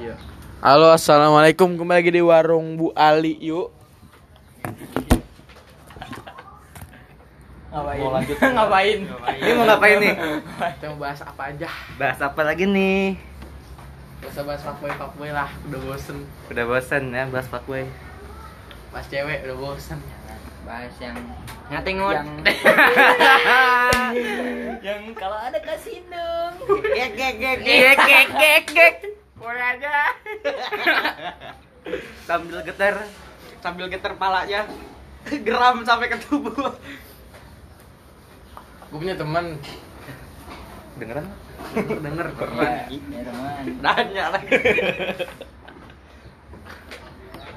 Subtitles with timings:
[0.00, 0.16] Iya.
[0.64, 1.76] Halo, assalamualaikum.
[1.76, 3.36] Kembali lagi di warung Bu Ali.
[3.36, 3.68] Yuk.
[7.68, 8.00] Ngapain?
[8.00, 8.36] Mau lanjut?
[8.56, 8.98] ngapain?
[9.44, 10.14] Ini mau ngapain nih?
[10.80, 11.68] Kita mau bahas apa aja?
[12.00, 13.20] Bahas apa lagi nih?
[14.24, 15.52] Gak usah bahas fuckboy fuckboy lah.
[15.68, 16.24] Udah bosen.
[16.48, 17.84] Udah bosen ya bahas fuckboy.
[18.96, 20.00] Bahas cewek udah bosen.
[20.64, 21.16] Bahas yang
[21.68, 22.16] Ngatingut.
[22.16, 22.28] yang
[24.88, 26.56] yang kalau ada kasino.
[26.88, 29.19] Gek gek gek gek gek gek gek.
[29.40, 29.92] Boleh aja.
[32.28, 33.08] Sambil getar,
[33.64, 34.68] sambil getar palanya.
[35.48, 36.76] Geram sampai ke tubuh.
[38.90, 39.56] Gue punya teman
[41.00, 41.26] Dengeran?
[42.04, 42.68] denger teman.
[43.80, 44.52] Nanya lagi.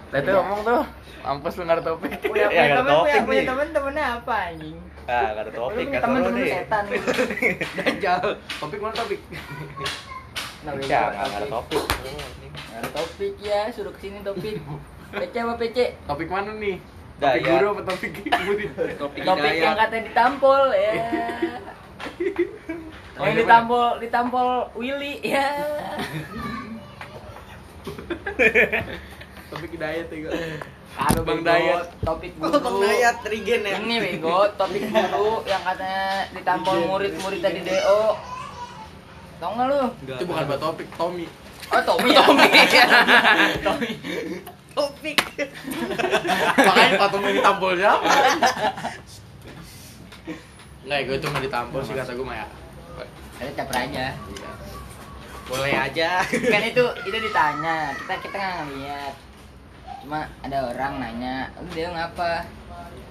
[0.07, 0.83] Tadi tuh ngomong tuh.
[1.23, 2.11] Mampus lu naruh topik.
[2.23, 4.77] Punya Ya, punya nggak ada temen, punya topik punya temen temennya apa anjing?
[5.03, 6.51] Ah, gak ada topik punya kata temen lu temen nih.
[6.51, 6.83] setan.
[7.75, 8.23] Dajjal.
[8.59, 9.19] Topik mana topik?
[10.63, 11.83] Nah, Ya, nggak ada topik.
[11.83, 14.55] Nggak ada topik ya, suruh ke sini topik.
[15.13, 15.77] PC apa PC?
[16.07, 16.79] Topik mana nih?
[17.19, 17.51] Topik ya.
[17.51, 18.11] guru apa topik
[18.47, 18.69] murid?
[19.01, 20.93] Topik Topik yang katanya ditampol ya.
[23.13, 25.45] Oh, yang ditampol, ditampol Willy ya.
[29.53, 30.33] Topik hidayat ya.
[30.97, 31.93] Aduh Bang Dayat.
[32.01, 32.57] Topik Oh, guru.
[32.57, 33.77] Bang Dayat Rigen ya.
[33.77, 38.32] Ini bego, topik guru yang katanya ditampol murid-murid tadi DO.
[39.43, 39.81] Tau nggak lu?
[40.07, 41.27] Itu bukan buat topik, Tommy.
[41.67, 42.09] Oh, Tommy.
[42.17, 42.47] Tommy.
[43.59, 43.89] Tommy.
[44.73, 45.19] Topik.
[46.67, 48.07] Makanya Pak Tommy ditampol siapa?
[50.83, 52.47] Nggak, gue cuma ditampol sih kata gue mah ya.
[53.35, 54.05] Ada caper aja.
[55.43, 56.09] Boleh aja.
[56.55, 59.13] Kan itu itu ditanya, kita kita nggak ngeliat.
[59.99, 62.47] Cuma ada orang nanya, lu dia ngapa?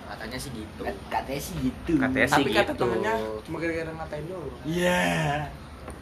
[0.08, 0.80] Katanya sih gitu.
[0.80, 1.92] Kat- Katanya sih gitu.
[1.96, 2.80] Katanya sih Tapi kata gitu.
[2.80, 4.56] temennya cuma gara-gara ngatain doang.
[4.64, 5.04] Iya.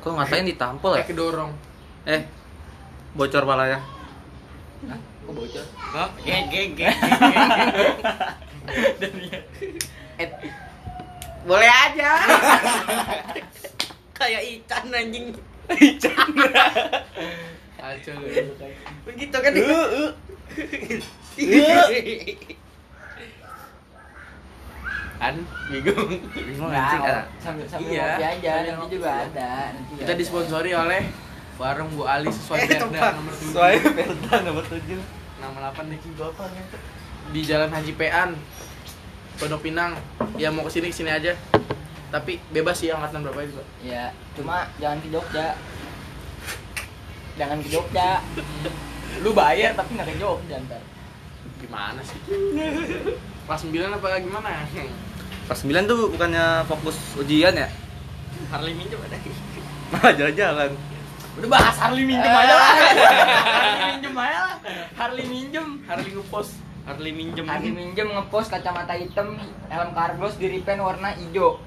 [0.01, 1.05] Kok ngatain ditampol ya?
[1.05, 1.53] Kayak kedorong.
[2.09, 2.25] Eh,
[3.13, 3.85] bocor palanya.
[4.89, 5.01] Hah?
[5.29, 5.67] Kok bocor?
[5.77, 6.09] Hah?
[6.25, 6.95] Gek gek.
[10.21, 10.29] Eh,
[11.45, 12.11] Boleh aja.
[14.21, 15.33] Kayak ikan anjing.
[15.73, 16.29] Ican.
[17.81, 18.29] Aco lu.
[19.09, 19.53] Begitu kan.
[25.21, 25.35] Kan
[25.69, 26.11] bingung.
[26.33, 27.03] Bingung Nah, anjing.
[27.05, 27.23] ah.
[27.37, 28.09] sambil sambil Iya.
[28.09, 29.51] ngopi aja, Sambil nanti juga ada.
[29.71, 30.17] Nanti Kita ada.
[30.17, 31.03] disponsori oleh
[31.55, 33.13] Warung Bu Ali sesuai Eh, Perda tempat.
[33.15, 33.45] nomor 7.
[33.45, 34.97] Sesuai Perda nomor 7.
[35.39, 36.25] Nama 8 deh gitu.
[37.31, 38.31] Di Jalan Haji Pean.
[39.37, 39.93] Pondok Pinang.
[40.35, 41.37] Ya mau ke sini ke sini aja.
[42.11, 43.67] Tapi bebas sih angkatan berapa itu, Pak?
[43.81, 45.53] Ya, cuma jangan ke Jogja.
[47.37, 48.25] Jangan ke Jogja.
[49.23, 50.81] Lu bayar tapi nggak ke Jogja ntar.
[51.57, 52.17] Gimana sih?
[53.47, 54.65] Kelas 9 apa gimana?
[55.51, 57.67] Pas 9 tuh bukannya fokus ujian ya?
[58.55, 59.19] Harley minjem ada.
[59.91, 60.71] Malah jalan-jalan.
[61.43, 62.71] Udah bahas Harley minjem aja lah.
[62.71, 64.57] Harley minjem aja lah.
[64.95, 65.67] Harley minjem.
[65.91, 66.55] Harley ngepost.
[66.87, 67.51] Harley minjem.
[67.51, 71.59] Harley minjem ngepost kacamata hitam, helm carglass di repaint warna hijau.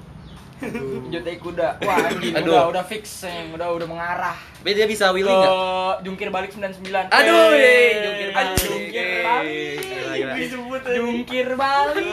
[0.56, 1.68] Hijau tai kuda.
[1.80, 2.52] Wah, anjing Aduh.
[2.52, 4.36] udah udah fix, yang udah udah mengarah.
[4.60, 5.96] Be dia bisa Ke wheeling enggak?
[6.02, 7.10] jungkir balik 99.
[7.10, 8.56] Aduh, Eh, eh, jungkir balik.
[8.56, 9.76] Jungkir Eh, balik.
[9.82, 10.32] gila, gila.
[10.34, 12.06] Disebut jungkir balik.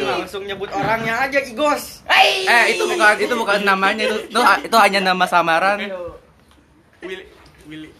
[0.00, 2.02] Langsung nyebut orangnya aja Igos.
[2.04, 2.44] Hey.
[2.44, 5.78] Eh, itu bukan itu bukan namanya itu itu, itu hanya nama samaran.
[6.98, 7.24] Willy
[7.64, 7.90] Willy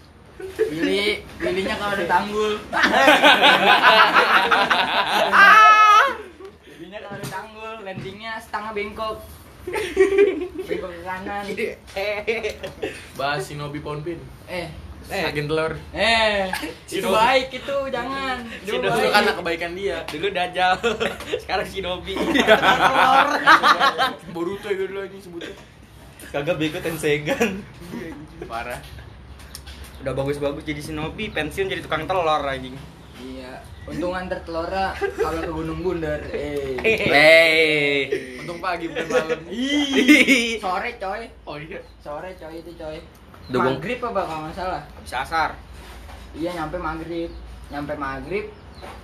[0.60, 2.53] Willy, Willynya kalau ada tanggul.
[6.69, 9.16] Willynya kalau ada tanggul, landingnya setengah bengkok.
[10.60, 11.44] Bengkok ke kanan.
[13.14, 14.18] bahas Shinobi Ponpin.
[14.46, 14.68] Eh,
[15.08, 15.24] Eh.
[15.24, 15.72] Agen telur.
[15.90, 16.52] eh,
[16.86, 18.44] itu baik itu, jangan.
[18.60, 18.84] Itu Shinobi.
[18.84, 19.08] Itu baik.
[19.10, 19.98] karena kebaikan dia.
[20.04, 20.72] Dulu Dajjal,
[21.42, 22.12] sekarang Shinobi.
[24.30, 25.54] Boruto ya dulu ini sebutnya.
[26.28, 27.64] Kagak bego Tensegan.
[28.44, 28.80] Parah.
[29.98, 32.76] Udah bagus-bagus jadi Shinobi, pensiun jadi tukang telur anjing.
[33.18, 33.52] Iya,
[33.84, 36.22] untung antar telurnya kalau ke Gunung Bundar.
[36.28, 38.06] Eh, Hey.
[38.38, 39.40] Untung pagi bukan malam.
[40.56, 41.80] sore coy, Oh iya.
[41.98, 42.98] sore coy itu coy.
[43.48, 43.64] Bang.
[43.74, 44.82] Maghrib apa kalau nggak salah?
[44.94, 45.50] Habis asar.
[46.30, 47.30] Iya nyampe maghrib,
[47.68, 48.47] nyampe maghrib.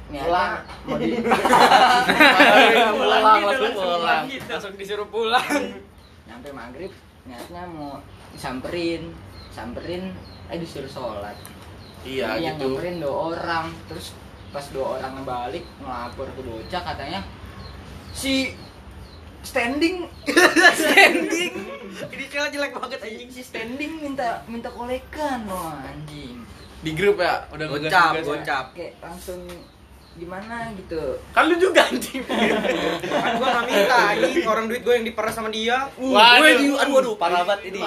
[0.06, 0.62] Pulang.
[0.84, 1.10] Mau di
[2.94, 4.22] Pulang, gitu, langsung pulang.
[4.28, 4.46] gitu.
[4.46, 5.48] Langsung disuruh pulang.
[6.24, 6.92] nyampe maghrib
[7.24, 7.98] niatnya mau
[8.34, 9.12] samperin
[9.48, 10.12] samperin
[10.46, 11.32] eh disuruh sholat
[12.04, 12.76] Iya yang gitu.
[12.76, 14.12] nyamperin dua orang terus
[14.48, 17.20] pas dua orang balik ngelapor ke bocah katanya
[18.12, 18.54] si
[19.40, 20.04] standing
[20.80, 21.52] Standing.
[21.94, 26.40] Ini cewek jelek banget anjing si standing minta minta kolekan loh anjing
[26.80, 28.22] Di grup ya udah Gocap, ya.
[28.22, 28.66] gocap.
[28.72, 29.40] kayak langsung
[30.14, 32.22] gimana gitu Kan lu juga anjing.
[33.24, 35.90] Kan gua gak minta anjing, orang duit gua yang diperas sama dia.
[35.94, 36.38] Waduh.
[36.38, 37.80] Gue di aduh aduh parah banget ini.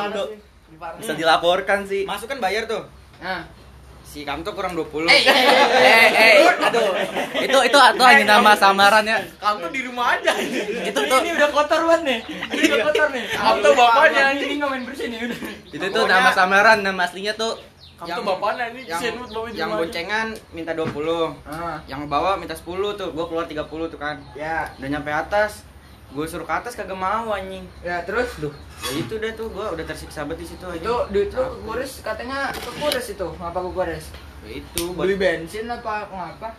[0.97, 2.03] Bisa dilaporkan sih.
[2.03, 2.83] Masuk kan bayar tuh.
[3.17, 3.49] nah
[4.07, 5.03] Si Kamto kurang 20.
[5.05, 5.35] Eh, eh,
[5.77, 6.07] Eh,
[6.39, 6.95] eh, aduh.
[7.37, 9.19] Itu itu atau hanya nama samaran ya.
[9.37, 10.31] Kamu tuh di rumah aja.
[10.33, 12.19] Itu Ini, tuh ini udah kotor banget nih.
[12.49, 13.23] Ini udah kotor nih.
[13.29, 15.39] Kamu tuh bapaknya, Ini ini nggak main bersih nih udah.
[15.67, 17.59] itu tuh nama samaran, nama aslinya tuh
[17.97, 21.33] Kamu Yang- tuh bapaknya ini yang bawa yang boncengan minta 20.
[21.43, 22.63] Ah, Yang bawah minta 10
[22.93, 23.09] tuh.
[23.11, 24.21] Gua keluar 30 tuh kan.
[24.33, 25.66] ya, Udah nyampe atas.
[26.07, 27.67] Gue suruh ke atas kagak mau anjing.
[27.79, 30.77] ya terus Duh, ya itu dah tuh gua udah tersiksa banget di situ aja.
[30.77, 34.05] itu duit lu kekuris katanya kekuris itu ngapa kekuris
[34.39, 36.49] Ya itu buat beli bensin apa ngapa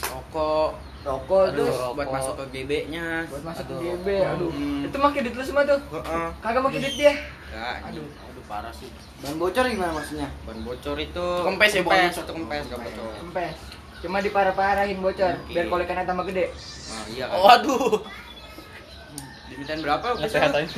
[0.00, 0.70] rokok.
[1.00, 3.24] rokok Aduh, terus buat masuk ke GB-nya.
[3.26, 3.74] buat masuk ke.
[3.78, 4.84] GB aduh Hmm.
[4.84, 6.28] itu pakai duit lu semua tuh Heeh.
[6.38, 7.14] kagak pakai duit dia
[7.50, 8.86] Ya, Aduh, aduh parah sih.
[9.18, 10.30] Ban bocor gimana maksudnya?
[10.40, 13.10] Ban bocor itu Kempes ya, bukan kempes, itu kempes gak bocor.
[13.18, 13.56] kempes
[14.00, 15.50] cuma diparah-parahin bocor Oke.
[15.50, 16.48] biar kolekannya tambah gede
[16.88, 17.36] Oh, iya kan.
[17.36, 18.02] Oh, aduh.
[19.60, 20.06] Dimintain berapa?
[20.16, 20.72] nggak sehat aja.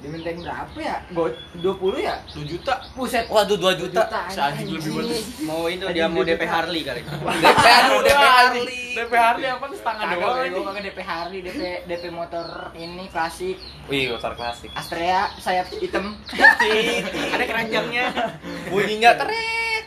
[0.00, 1.28] dimintain berapa ya Go
[1.60, 2.74] 20 ya 2 juta.
[2.96, 4.02] buset Waduh, 2 juta.
[4.32, 5.20] Seanjing lebih bagus.
[5.44, 6.42] Mau itu dia mau dua DP.
[6.48, 7.00] Harley kali.
[7.04, 8.64] DP aduh, DP Harley.
[8.96, 10.60] DP Harley apa setengah doang bego, ini.
[10.64, 14.72] kagak DP Harley, DP DP motor ini klasik Wih, motor klasik.
[14.72, 16.16] Astrea sayap hitam.
[17.36, 18.06] Ada keranjangnya.
[18.72, 19.84] Bunyinya teret.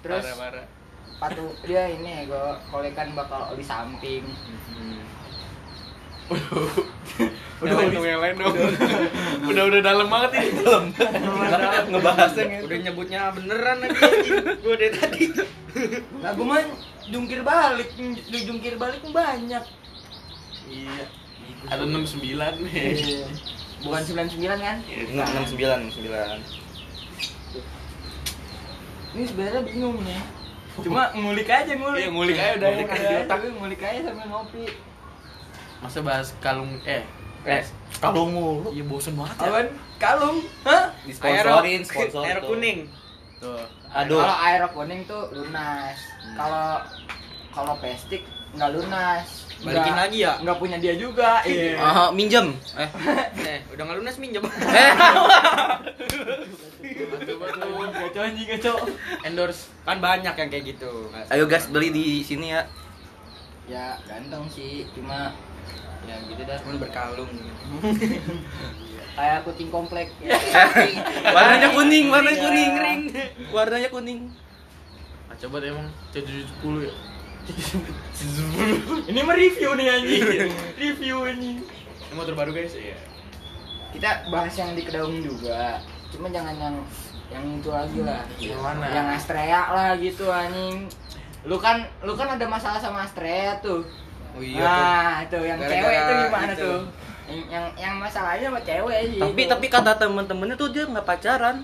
[0.00, 0.24] Terus
[1.20, 4.24] patu dia ini gue kolekan bakal oli samping.
[7.64, 8.54] Udah untung yang lain dong.
[9.48, 10.50] Udah udah dalam banget ini.
[10.60, 10.84] Dalam.
[11.92, 12.64] Ngebahasnya gitu.
[12.68, 14.00] Udah nyebutnya beneran lagi.
[14.60, 15.24] Gue dari tadi.
[16.20, 16.60] Nah gue mah
[17.08, 19.64] jungkir balik, lu jungkir balik banyak.
[20.68, 21.04] Iya.
[21.68, 23.24] Ada 69 nih.
[23.84, 24.76] Bukan 99 kan?
[24.84, 26.40] Enggak, 69, 69.
[29.14, 30.20] Ini sebenarnya bingung nih.
[30.84, 32.00] Cuma ngulik aja ngulik.
[32.02, 34.64] Iya, ngulik aja udah, Ngulik aja, tapi ngulik aja sambil ngopi.
[35.84, 37.04] Masa bahas kalung eh
[37.44, 37.60] Eh,
[38.00, 38.72] kalau mulu.
[38.72, 39.44] Iya bosen banget ya.
[39.46, 39.66] Awan,
[40.00, 40.88] kalung, hah?
[41.04, 42.48] Disponsorin, sponsor Aero tuh.
[42.50, 42.88] kuning.
[43.36, 43.60] Tuh.
[43.92, 44.16] Aduh.
[44.16, 45.92] Kalau aero kuning tuh lunas.
[46.32, 46.80] Kalau
[47.52, 49.44] kalau plastik nggak lunas.
[49.60, 50.32] Balikin Nggak- lagi ya?
[50.40, 51.44] Nggak punya dia juga.
[51.44, 51.76] Iya.
[51.84, 52.56] Ah, minjem.
[52.74, 52.88] Eh,
[53.46, 54.40] Eh, udah nggak lunas minjem.
[54.40, 54.90] eh.
[57.94, 58.72] Gaco anjing gaco.
[59.20, 59.68] Endorse.
[59.82, 61.12] kan banyak yang kayak gitu.
[61.28, 62.64] Ayo guys beli di sini ya.
[63.64, 65.32] Ya ganteng sih, cuma
[66.06, 66.56] ya gitu dah.
[66.62, 67.30] Cuman berkalung.
[69.16, 70.10] Kayak kucing komplek.
[71.34, 73.02] warnanya kuning, warnanya kuning, ring.
[73.54, 74.20] Warnanya kuning.
[75.30, 76.94] Ah, coba deh emang C710 ya.
[79.10, 80.50] Ini mah review nih anjing.
[80.80, 81.60] review ini.
[81.60, 82.72] Ini motor baru guys.
[82.72, 82.96] Iya.
[83.94, 85.78] Kita bahas yang di Kedaung juga.
[86.10, 86.76] Cuma jangan yang
[87.30, 88.24] yang itu lagi lah.
[88.40, 88.86] Yang mana?
[88.90, 90.88] Yang Astrea lah gitu anjing.
[91.44, 93.84] Lu kan lu kan ada masalah sama Astrea tuh.
[94.34, 96.62] Oh nah, itu yang Gara-gara cewek tuh gimana itu.
[96.66, 96.80] tuh?
[97.24, 99.20] Yang, yang yang masalahnya sama cewek sih.
[99.22, 99.50] Tapi itu.
[99.50, 101.56] tapi kata temen-temennya tuh dia nggak pacaran.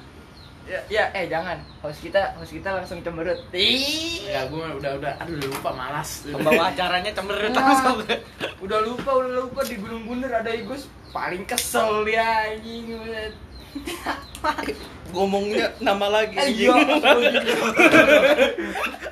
[0.70, 1.58] ya, ya eh jangan.
[1.82, 3.42] Host kita host kita langsung cemberut.
[3.50, 4.22] Ih.
[4.30, 6.22] Ya gue udah udah aduh udah lupa malas.
[6.24, 8.02] Pembawa acaranya cemberut Nah, aku sama.
[8.62, 12.86] udah lupa udah lupa di Gunung Bunder ada Igus paling kesel dia anjing.
[15.10, 16.38] Ngomongnya nama lagi.
[16.38, 16.70] Eh, iya.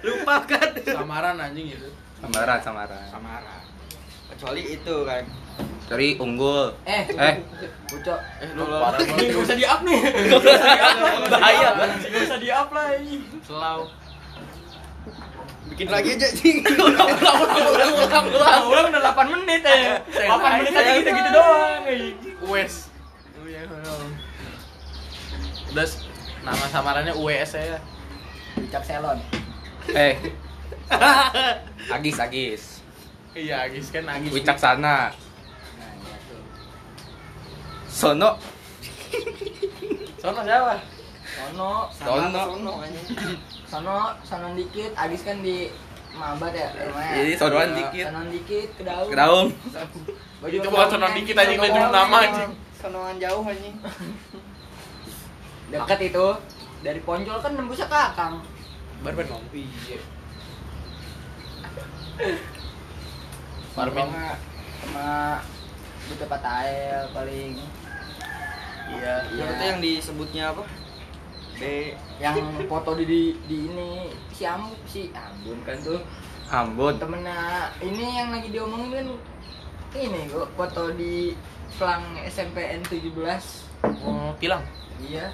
[0.06, 0.70] Lupa kan.
[0.78, 1.90] Samaran anjing itu.
[2.18, 3.04] Samaran, samaran.
[3.08, 3.56] Samara.
[4.28, 5.22] Kecuali itu kan.
[5.88, 6.68] Cari unggul.
[6.84, 7.34] Eh, Eh.
[7.88, 8.20] bocok.
[8.42, 9.32] Eh lu parah banget.
[9.32, 9.98] gak usah di up nih.
[10.28, 10.94] Gak usah di up.
[11.30, 11.68] Bahaya.
[11.96, 13.16] Gak usah di up lah ini.
[13.40, 13.80] Selau.
[15.68, 16.60] Bikin lagi aja sih.
[16.60, 17.08] Ulang,
[18.66, 19.96] ulang udah 8 menit ya.
[20.02, 21.80] 8 menit aja gitu-gitu doang.
[21.82, 22.14] anjing.
[22.42, 22.74] Uwes.
[25.68, 26.04] Udah s-
[26.40, 27.78] nama samarannya UWS saya.
[28.58, 29.18] Ucap selon.
[29.88, 30.16] Eh.
[31.96, 32.62] Agis, Agis.
[33.36, 34.32] Iya, Agis kan Agis.
[34.32, 34.80] Wicaksana.
[34.80, 36.42] Nah, iya tuh.
[37.88, 38.30] Sono.
[40.18, 40.74] Sono siapa?
[41.38, 42.40] Sono, Sono.
[42.44, 43.38] Sono anjing.
[43.68, 44.92] sono, sono dikit.
[44.96, 45.70] Agis kan di
[46.18, 47.14] Mabat ya rumahnya.
[47.22, 48.04] Jadi sonoan dikit.
[48.10, 49.08] Sono dikit ke daun.
[49.12, 49.48] Kedaung.
[50.42, 52.50] Baju Itu bukan sono dikit aja kita nyebut nama anjing.
[52.74, 53.76] Sonoan jauh anjing.
[55.70, 56.26] Dekat itu.
[56.78, 58.42] Dari Ponjol kan nembusnya ke Akang.
[59.02, 59.26] Barben
[63.74, 64.06] Barben.
[64.82, 65.38] Sama
[66.08, 67.54] Buta Patael paling
[68.88, 69.14] Iya.
[69.36, 70.64] Iya itu yang disebutnya apa?
[71.58, 75.98] D yang foto di di, di ini si Am si Ambon kan tuh
[76.48, 76.94] Ambon.
[76.96, 79.06] temennya ini yang lagi diomongin kan
[79.98, 81.34] ini kok foto di
[81.76, 83.10] pelang SMPN 17
[84.02, 84.62] Oh, tilang.
[85.02, 85.30] iya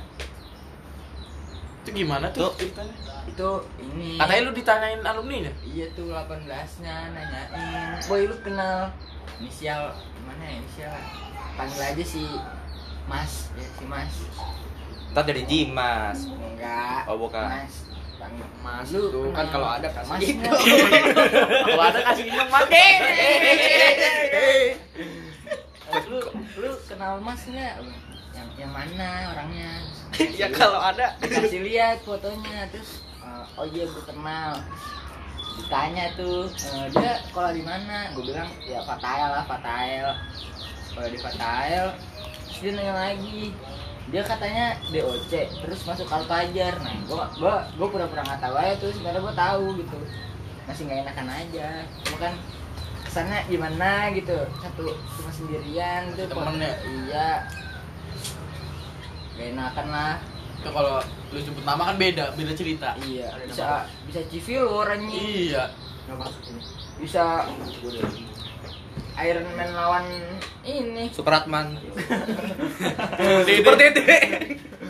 [1.84, 2.48] Itu gimana tuh?
[2.48, 2.52] Tuh.
[2.58, 2.96] ceritanya?
[3.24, 5.52] itu ini Katanya lu ditanyain alumni nya?
[5.64, 6.44] iya tuh 18
[6.80, 8.92] nya nanyain boy lu kenal
[9.36, 10.92] inisial gimana ya inisial
[11.54, 12.24] panggil aja si
[13.04, 14.12] Mas ya si Mas
[15.12, 16.26] Ntar jadi Jimas.
[16.28, 17.48] enggak Oh, bukan.
[17.48, 18.84] Mas panggil Mas.
[18.84, 20.50] mas Lu tuh kan kalau ada kasih Mas gitu?
[21.64, 22.86] Kalau ada kasih minum mati.
[26.04, 26.18] lu
[26.58, 27.74] lu kenal mas nggak
[28.34, 29.70] yang yang mana orangnya?
[30.40, 31.14] Ya kalau ada.
[31.18, 34.58] Dikasih lihat fotonya terus eh, oh iya gue kenal
[35.54, 38.10] ditanya tuh eh, dia sekolah di mana?
[38.14, 40.08] Gue bilang ya Fatael lah Fatael.
[40.94, 41.86] Kalau di Fatael.
[42.46, 43.54] Terus dia nanya lagi.
[44.12, 45.32] Dia katanya DOC
[45.64, 49.80] terus masuk Alfajar nah gua gua gua pura-pura nggak tahu aja terus karena gua tahu
[49.80, 49.98] gitu.
[50.68, 51.68] Masih nggak enakan aja.
[52.04, 52.34] Cuma kan
[53.14, 56.74] kesannya gimana gitu satu cuma sendirian gitu Temen ya?
[56.82, 57.28] iya
[59.34, 60.14] gak enakan lah
[60.56, 60.96] Itu kalau
[61.28, 62.96] lu jemput nama kan beda, beda cerita.
[63.02, 63.80] iya Ada bisa nama.
[64.06, 65.64] bisa civil orangnya Iya.
[66.96, 67.22] bisa
[69.16, 70.06] Iron Man lawan
[70.64, 71.78] ini Superatman.
[73.46, 74.18] Super Dede.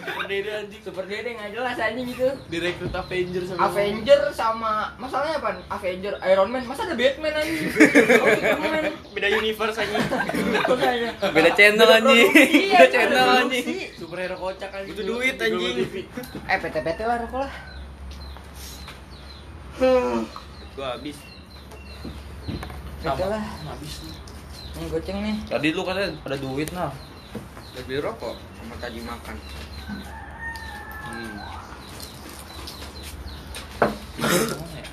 [0.04, 0.80] Super Dede anjing.
[0.84, 5.50] Super Dede nggak jelas anjing gitu Direkrut Avenger sama Avenger sama masalahnya apa?
[5.72, 7.60] Avenger, Iron Man, masa ada Batman anjing?
[7.72, 8.84] Superman.
[9.14, 9.96] beda universe aja
[10.68, 11.10] Makanya.
[11.32, 12.28] Beda channel Beda anjing.
[12.28, 13.66] produksi, Beda anjing, channel anjing.
[13.96, 14.90] superhero kocak anjing.
[14.92, 15.76] Butuh duit, anjing.
[16.44, 17.52] Eh, PT-PT lah rokok lah.
[20.74, 21.18] gua habis
[23.02, 23.42] PT lah.
[23.42, 24.14] Habis nih.
[24.74, 25.36] Nih goceng nih.
[25.46, 26.92] Tadi lu katanya ada duit nah.
[27.74, 29.34] udah beli rokok sama tadi makan
[29.84, 30.04] Hmm.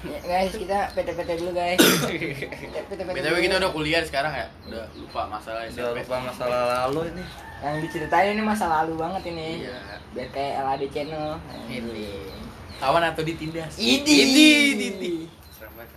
[0.02, 1.78] Ya, guys, kita PT-PT dulu guys.
[3.14, 4.48] BTW kita udah kuliah sekarang ya.
[4.66, 5.98] Udah lupa masalah Udah SMP.
[6.02, 7.24] lupa masalah lalu ini.
[7.62, 9.70] Yang diceritain ini masa lalu banget ini.
[9.70, 9.78] Iya.
[10.18, 11.28] Biar kayak LAD channel.
[11.70, 12.10] Ini.
[12.82, 13.78] Kawan atau ditindas?
[13.78, 14.18] Idi,
[14.74, 15.14] Idi.
[15.54, 15.94] serem banget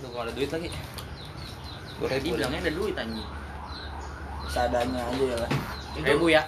[0.00, 0.68] Udah gak ada duit lagi.
[2.02, 2.34] Ribu.
[2.34, 3.28] bilangnya ada duit anjing
[4.50, 5.50] Seadanya aja lah.
[6.00, 6.42] Ribu ya.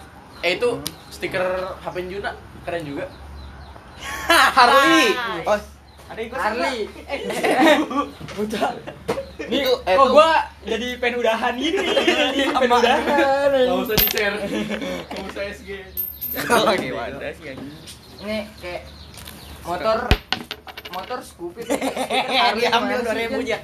[0.44, 0.70] Eh itu
[1.08, 1.40] stiker
[1.80, 2.36] HP Juna
[2.68, 3.08] keren juga.
[4.56, 5.16] Harley.
[5.42, 5.56] Oh,
[6.04, 6.78] ada ikut Harley.
[7.08, 7.18] Eh,
[8.36, 8.76] Buta.
[9.44, 10.30] Nih, Itu, eh, kok gua
[10.62, 11.80] jadi pen udahan gini.
[12.36, 13.50] Jadi pen udahan.
[13.50, 14.36] Gak usah di share.
[15.10, 15.70] Gak usah SG.
[16.44, 17.72] Oke, wadah sih anjing.
[18.20, 18.82] Ini kayak
[19.64, 19.98] motor
[20.92, 23.42] motor Scoopy Harley ambil mana sih, 2000 Jan?
[23.42, 23.58] aja.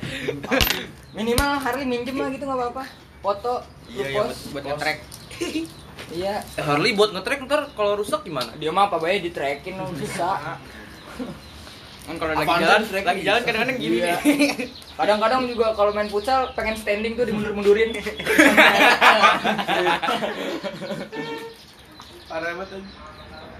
[1.13, 2.85] Minimal Harley minjem lah gitu nggak apa-apa.
[3.21, 3.55] Foto,
[3.89, 4.43] lu Iya, iya, buat, post.
[4.51, 4.99] buat nge-track.
[6.09, 6.35] Iya.
[6.57, 8.51] Eh, Harley buat nge-track ntar kalau rusak gimana?
[8.57, 10.59] Dia mah apa bae di trackin lu bisa.
[12.01, 14.17] Kan kalau lagi Apaan jalan, lagi jalan kadang-kadang gini Iya.
[14.19, 14.39] nih.
[14.97, 17.95] Kadang-kadang juga kalau main futsal pengen standing tuh dimundur-mundurin.
[22.27, 22.83] Parah banget.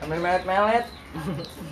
[0.01, 0.87] Sambil melet-melet.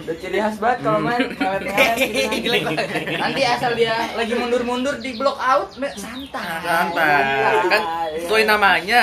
[0.05, 1.97] Udah ciri khas banget kalau main melet-melet
[2.37, 2.75] gitu kan.
[3.25, 6.61] Nanti asal dia lagi mundur-mundur di block out, santai.
[6.61, 7.23] Santai.
[7.67, 7.83] Kan
[8.21, 9.03] sesuai namanya.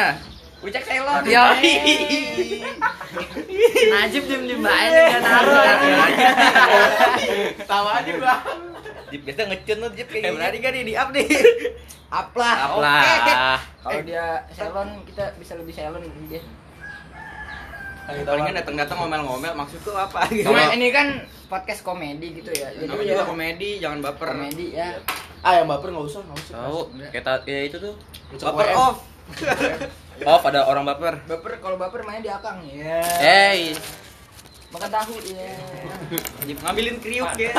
[0.66, 1.22] Ucak selon.
[1.30, 1.54] Ya.
[3.86, 5.62] Najib diem-diem bae nih kan naruh.
[7.70, 8.42] Tawa aja bang.
[9.14, 11.28] Jip biasa ngecun lu Jip kayak Eh, berarti kan di up nih.
[12.10, 12.56] Up lah.
[12.66, 13.62] Up lah.
[13.86, 16.42] Kalau dia selon kita bisa lebih selon dia.
[18.06, 20.50] Palingan datang-datang ngomel-ngomel maksud tuh apa gitu.
[20.50, 22.70] Cuma ini kan podcast komedi gitu ya.
[22.74, 24.30] Jadi ya, juga komedi, jangan baper.
[24.34, 24.94] komedi ya.
[25.42, 26.58] Ah yang baper nggak usah, nggak usah.
[26.58, 26.80] Tahu,
[27.10, 27.94] kayak ya itu tuh.
[28.42, 29.15] Baper off.
[30.24, 31.20] Oh, pada orang baper.
[31.28, 33.04] Baper kalau baper mainnya di akang ya.
[33.20, 33.76] Hey,
[34.72, 35.56] Makan tahu ya.
[36.44, 37.52] Jip, ngambilin kriuk ya.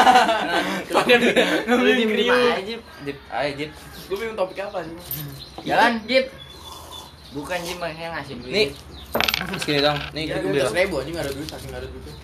[1.65, 2.37] Ngambilin kriuk.
[2.65, 3.71] Jip, Jip, ayo Jip.
[4.07, 4.97] Gue bingung topik apa sih?
[5.65, 6.29] Jalan, Jip.
[7.33, 8.53] Bukan Jip makanya ngasih duit.
[8.53, 8.69] Nih.
[9.57, 9.97] Segini dong.
[10.13, 10.61] Nih, Ya, gue gue beli.
[10.61, 12.15] belas ribu anjing nggak ada duit, saking nggak ada duitnya.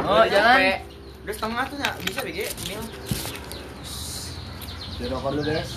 [0.00, 0.58] Oh, jalan.
[1.22, 2.82] Udah setengah tuh nggak bisa BG mil.
[5.02, 5.70] Rokok dulu, guys.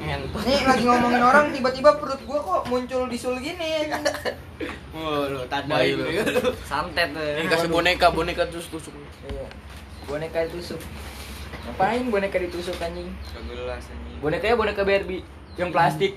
[0.00, 0.42] Ngentot.
[0.42, 3.86] Nih lagi ngomongin orang tiba-tiba perut gua kok muncul disul gini.
[4.94, 6.06] Oh, lu lu.
[6.70, 7.18] Santet tuh.
[7.18, 8.94] Ini kasih boneka, boneka terus tusuk.
[9.26, 9.50] Iya.
[10.06, 10.78] Boneka ditusuk.
[11.66, 13.10] Ngapain boneka ditusuk anjing?
[13.10, 14.16] Gak jelas anjing.
[14.22, 15.26] Bonekanya boneka Barbie
[15.58, 16.14] yang plastik.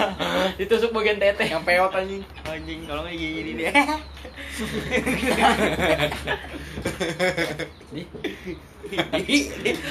[0.60, 1.48] ditusuk bagian teteh.
[1.48, 2.22] Yang peot anjing.
[2.44, 3.72] Anjing, kalau nggak gini dia.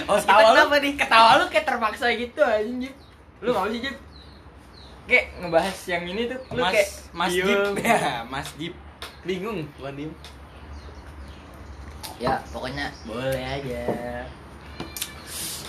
[0.05, 0.93] Oh, ketawa lu apa nih?
[1.01, 2.93] Ketawa lu kayak terpaksa gitu anjing.
[3.39, 3.47] Jip.
[3.47, 3.95] Lu mau sih, Jip?
[5.09, 7.31] Kayak ngebahas yang ini tuh lu Mas, kayak Mas.
[7.33, 7.61] Jeep.
[7.81, 8.75] Ya, Mas Jeep.
[9.25, 10.11] Bingung, tuan diem.
[12.19, 13.83] Ya, pokoknya boleh aja.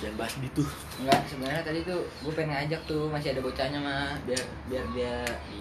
[0.00, 0.64] Jangan bahas gitu.
[0.97, 5.16] Enggak, sebenarnya tadi tuh gue pengen ngajak tuh masih ada bocahnya mah biar biar dia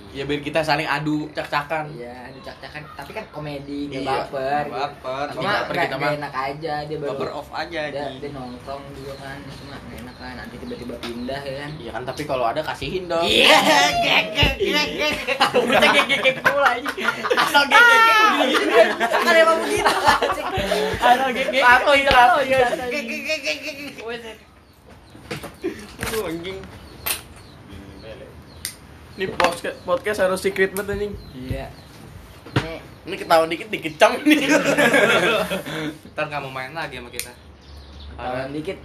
[0.09, 1.91] Ya biar kita saling adu cak-cakan.
[1.91, 4.63] Iya, ada cak-cakan tapi kan komedi nggak Iya, baper.
[4.65, 5.25] baper.
[5.29, 6.11] Cuma baper kita mah.
[6.15, 8.17] enak aja dia baru Baper off aja dia, Ji.
[8.17, 12.03] dia nongkrong juga kan cuma nggak enak kan nanti tiba-tiba pindah ya kan Iya kan
[12.05, 13.21] tapi kalau ada kasihin dong.
[13.21, 13.59] Iya,
[13.99, 15.37] gek gek gek gek.
[15.53, 16.89] Udah gek gek gek pula aja.
[17.37, 18.87] Asal gek gek gek.
[19.19, 19.93] Kan emang begitu.
[25.99, 26.57] Aduh, anjing.
[29.17, 31.13] Ini podcast, podcast harus secret banget anjing.
[31.33, 31.65] Iya.
[32.55, 34.47] Nih, Ini ketahuan dikit dikecam ini.
[36.13, 37.31] Ntar nggak mau main lagi sama kita.
[38.15, 38.77] tangan dikit.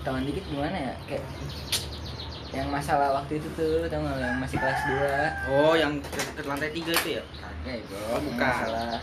[0.00, 0.94] Tangan dikit gimana ya?
[1.04, 1.24] Kayak
[2.54, 4.80] yang masalah waktu itu tuh, tau nggak yang masih kelas
[5.50, 7.22] 2 Oh, yang ke, ke lantai tiga itu ya?
[7.34, 8.38] Kagak itu Oh, bukan.
[8.38, 9.02] masalah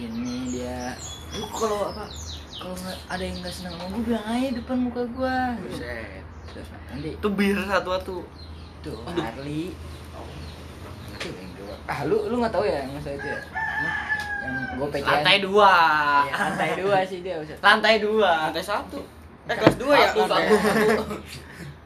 [0.00, 0.94] ini dia
[1.34, 2.06] lu kalau apa
[2.54, 6.22] kalau nggak ada yang nggak senang sama gue bilang aja depan muka gue Buset.
[6.48, 8.16] terus nanti Itu bir satu-satu.
[8.78, 9.74] tuh Harley
[11.18, 11.74] Tuh, yang dua.
[11.84, 13.40] ah lu lu nggak tahu ya yang masa itu ya
[14.38, 15.72] yang gue PC Lantai dua.
[16.24, 17.58] ya, lantai dua sih dia Ustaz.
[17.58, 18.30] Lantai dua.
[18.48, 19.00] Lantai satu.
[19.44, 20.08] Eh, kelas dua ya?
[20.08, 21.16] Satu, Lantai satu, satu.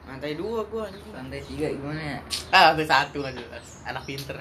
[0.04, 1.02] Lantai dua gua anjing.
[1.10, 2.18] lantai tiga gimana ya
[2.50, 3.66] ah, lantai satu jelas.
[3.82, 4.36] Anak pinter.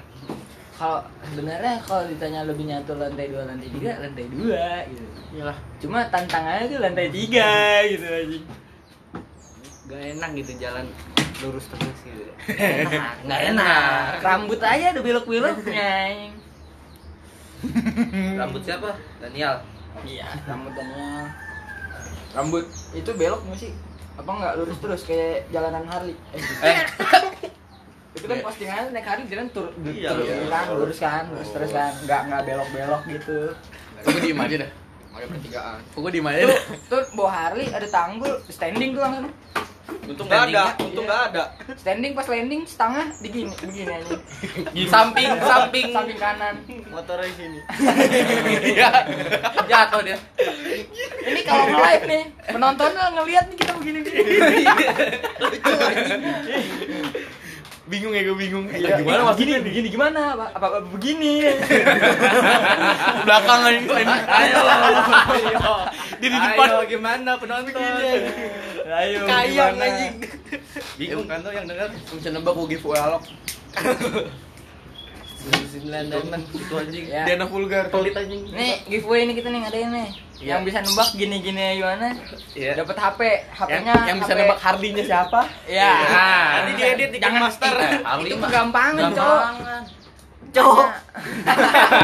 [0.82, 0.98] Kalau
[1.30, 5.58] sebenarnya kalau ditanya lebih nyatu lantai dua lantai tiga lantai dua gitu Iyalah.
[5.78, 7.52] cuma tantangannya tuh lantai tiga
[7.86, 8.38] gitu aja
[9.86, 10.86] Gak enak gitu jalan
[11.38, 12.22] lurus terus gitu.
[12.82, 16.34] enak nggak enak rambut aja ada belok-beloknya anjing.
[18.42, 18.90] Rambut siapa?
[19.22, 19.62] Daniel.
[20.02, 21.30] iya rambut Daniel
[22.32, 23.72] rambut itu belok nggak sih
[24.18, 26.78] apa nggak lurus terus kayak jalanan Harley eh, Eh,
[28.22, 30.46] itu kan postingannya naik Harley jalan tur Iya, terus iya.
[30.46, 33.38] kan lurus kan lurus terus kan nggak nggak belok-belok gitu
[34.00, 34.70] Gue diem aja dah.
[35.12, 35.78] Pakai pertigaan.
[35.92, 36.62] Gue diem aja tuh dah.
[36.88, 39.26] tuh bawa Harley ada tanggul standing tuh langsung
[40.02, 41.44] Untung gak ada, landingnya- untung gak ada.
[41.76, 44.14] standing pas landing setengah digini begini aja
[44.88, 45.88] samping, samping.
[45.90, 46.54] samping kanan
[46.88, 47.58] Motornya di sini.
[48.72, 48.90] Iya.
[49.64, 50.18] Jatuh dia.
[51.22, 54.30] ini kalau nge-live nih penontonnya ngelihat nih kita begini begini
[57.92, 58.64] Bingung ya gue bingung.
[58.72, 59.36] Iya, gimana eh, maksudnya?
[59.36, 61.44] begini begini gimana apa apa, apa begini
[63.28, 63.80] Belakang aja.
[64.32, 64.60] Ayo.
[66.24, 66.66] Dia di depan.
[66.72, 67.76] Ayo, gimana penonton?
[67.76, 69.84] ayo Kayang gimana?
[69.84, 70.14] anjing.
[70.96, 71.88] Bingung kan tuh yang denger?
[72.16, 73.22] Bisa nebak gue giveaway alok.
[75.42, 77.04] 99 diamond itu anjing.
[77.04, 77.22] Ya.
[77.26, 77.84] Dana vulgar.
[77.88, 78.42] Pelit anjing.
[78.48, 80.48] nih giveaway ini kita nih ngadain nih Iya.
[80.48, 82.18] yang bisa nebak gini gini gimana
[82.52, 82.72] Iya.
[82.76, 85.40] dapat HP Yang, HP-nya yang bisa nebak Harley-nya siapa?
[85.64, 87.72] ya Nah, Nanti diedit di Jangan- master.
[88.20, 89.82] itu mah kegampangan cowok Gampangan.
[90.56, 90.88] cowok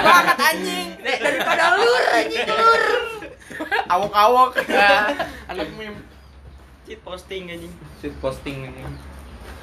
[0.00, 2.82] banget anjing daripada lur anjing lur
[3.88, 4.50] Awok-awok.
[5.48, 5.98] Anak meme.
[6.84, 7.72] Cheat posting anjing.
[7.98, 8.86] Shoot posting anjing.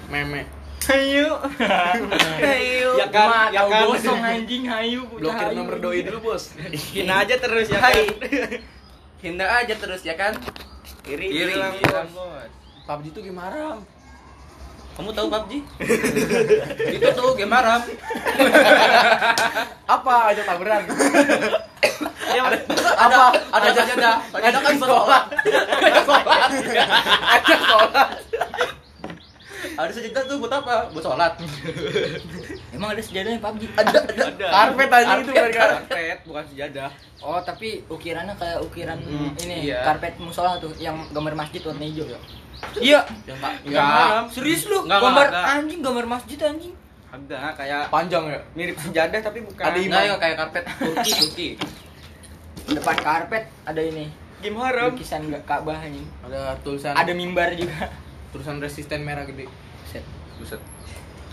[0.05, 0.43] Meme.
[0.85, 1.41] Ayo.
[1.57, 3.89] Hayu, Ya kan, ya kan.
[3.89, 5.57] gosong anjing hayu, Blokir hayu.
[5.57, 6.53] nomor doi dulu, Bos.
[6.93, 7.93] Hina aja terus ya kan.
[9.19, 10.37] Hindar aja terus ya kan?
[11.03, 11.73] Iri, Iri, bilang,
[12.13, 12.49] bos.
[12.85, 13.81] PUBG tuh game haram.
[14.95, 15.51] Kamu tahu PUBG?
[16.93, 17.81] itu tuh game haram.
[19.87, 20.81] Apa aja taburan?
[22.29, 22.41] Ya,
[22.95, 23.23] Apa?
[23.49, 24.15] Ada jadah.
[24.29, 25.21] Ada kan sekolah.
[25.81, 26.49] Ada sholat.
[27.25, 28.09] Ada sholat.
[29.75, 30.87] Ada sejadah tuh buat apa?
[30.89, 31.33] Buat sholat.
[32.75, 33.63] Emang ada sejadahnya PUBG?
[33.73, 34.23] Ada, ada.
[34.25, 34.47] ada.
[34.49, 36.89] Karpet aja itu kan Karpet, bukan sejadah.
[37.19, 39.81] Oh, tapi ukirannya kayak ukiran Hmm, ini iya.
[39.83, 42.19] karpet musola tuh yang gambar masjid warna hijau ya.
[42.77, 42.99] Iya.
[43.63, 44.29] Enggak.
[44.29, 44.83] Serius lu?
[44.83, 45.45] Enggak, gambar enggak.
[45.53, 46.73] anjing gambar masjid anjing.
[47.07, 48.39] Agak kayak panjang ya.
[48.53, 49.63] mirip sejadah tapi bukan.
[49.63, 51.49] Ada Enggak ya kayak karpet Turki, Turki.
[52.67, 54.07] Depan karpet ada ini.
[54.37, 54.91] game haram.
[54.91, 56.05] Lukisan enggak Ka'bah anjing.
[56.21, 57.89] Ada tulisan Ada mimbar juga.
[58.29, 59.47] tulisan resisten merah gede.
[60.35, 60.59] Set.
[60.59, 60.61] Buset.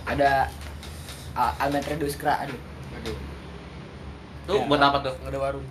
[0.06, 0.46] Ada
[1.34, 2.58] uh, Almetre Duskra aduh.
[3.00, 3.16] Aduh.
[4.42, 4.66] Tuh Ya.
[4.66, 5.14] buat apa tuh?
[5.22, 5.66] Nggak ada warung.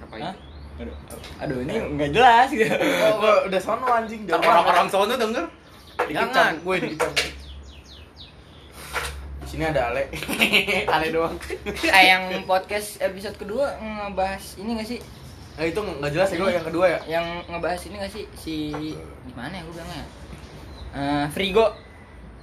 [0.00, 0.22] Ngapain?
[0.22, 0.34] Hah?
[0.80, 0.96] Aduh.
[1.44, 2.72] Aduh, ini enggak jelas gitu.
[2.72, 4.24] Oh, gua udah sono anjing.
[4.26, 5.44] Orang-orang sono denger.
[6.08, 6.52] Jangan.
[6.64, 7.12] Gue dikecam.
[9.44, 10.08] Di sini ada Ale.
[10.94, 11.36] Ale doang.
[11.98, 15.00] eh yang podcast episode kedua ngebahas ini gak sih?
[15.58, 16.98] Nah, itu nggak jelas ya gue yang kedua ya.
[17.04, 18.56] Yang ngebahas ini gak sih si
[19.28, 20.04] gimana ya gue bilangnya?
[20.90, 21.66] Eh, Frigo.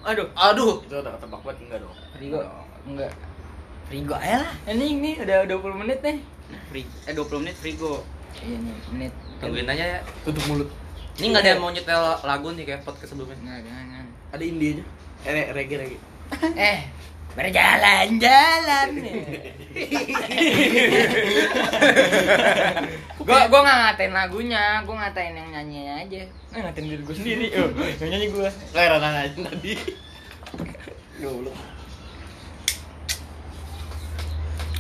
[0.07, 0.27] Aduh.
[0.33, 0.73] Aduh.
[0.81, 1.95] Itu udah ketebak banget enggak dong.
[2.15, 2.39] Frigo.
[2.87, 3.11] Enggak.
[3.87, 4.51] Frigo aja lah.
[4.67, 6.17] Ini ini udah 20 menit nih.
[6.71, 8.03] Frig- eh 20 menit frigo.
[8.39, 9.13] Iya nih, menit.
[9.37, 9.99] Tungguin aja ya.
[10.23, 10.69] Tutup mulut.
[11.17, 13.35] Ini nggak ada yang mau nyetel lagu nih kayak podcast sebelumnya.
[13.37, 14.05] Enggak, jangan.
[14.31, 14.83] Ada indie aja.
[15.25, 15.99] Eh, re- reggae reggae.
[16.55, 16.77] eh,
[17.38, 18.89] berjalan-jalan.
[23.21, 26.21] Gua gua nggak ngatain lagunya gua ngatain yang nyanyi aja.
[26.58, 27.45] Eh, ngatain diri gua sendiri.
[27.62, 27.69] Oh
[28.02, 28.50] yang nyanyi gua.
[28.73, 29.73] Kelahiran aja tadi.
[31.21, 31.58] goblok.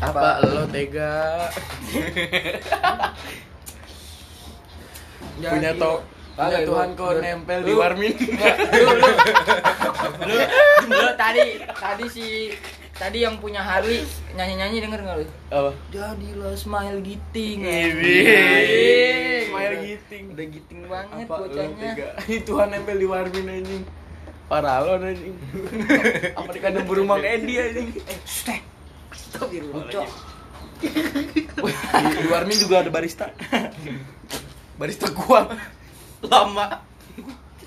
[0.01, 1.49] Apa lo tega?
[5.37, 8.13] punya to Kagak, Tuhan gua- nempel di warmin.
[8.13, 9.09] Lu, lu,
[10.21, 10.37] lu,
[10.85, 12.25] lu tadi tadi si
[12.93, 15.71] tadi yang punya Harley nyanyi nyanyi denger nggak lu Apa?
[15.89, 17.65] jadilah smile giting.
[17.65, 20.23] Smile giting.
[20.29, 21.91] udah giting banget Apa lo bocahnya?
[22.29, 23.83] Ini Tuhan nempel di warmin anjing.
[24.47, 25.35] Paralon anjing.
[26.37, 27.89] Apa di kandang burung Mang Edi anjing.
[29.73, 30.07] Bocah.
[30.77, 30.89] Di,
[32.21, 33.33] di warmin juga ada barista.
[34.77, 35.76] barista kuat.
[36.23, 36.65] Lama.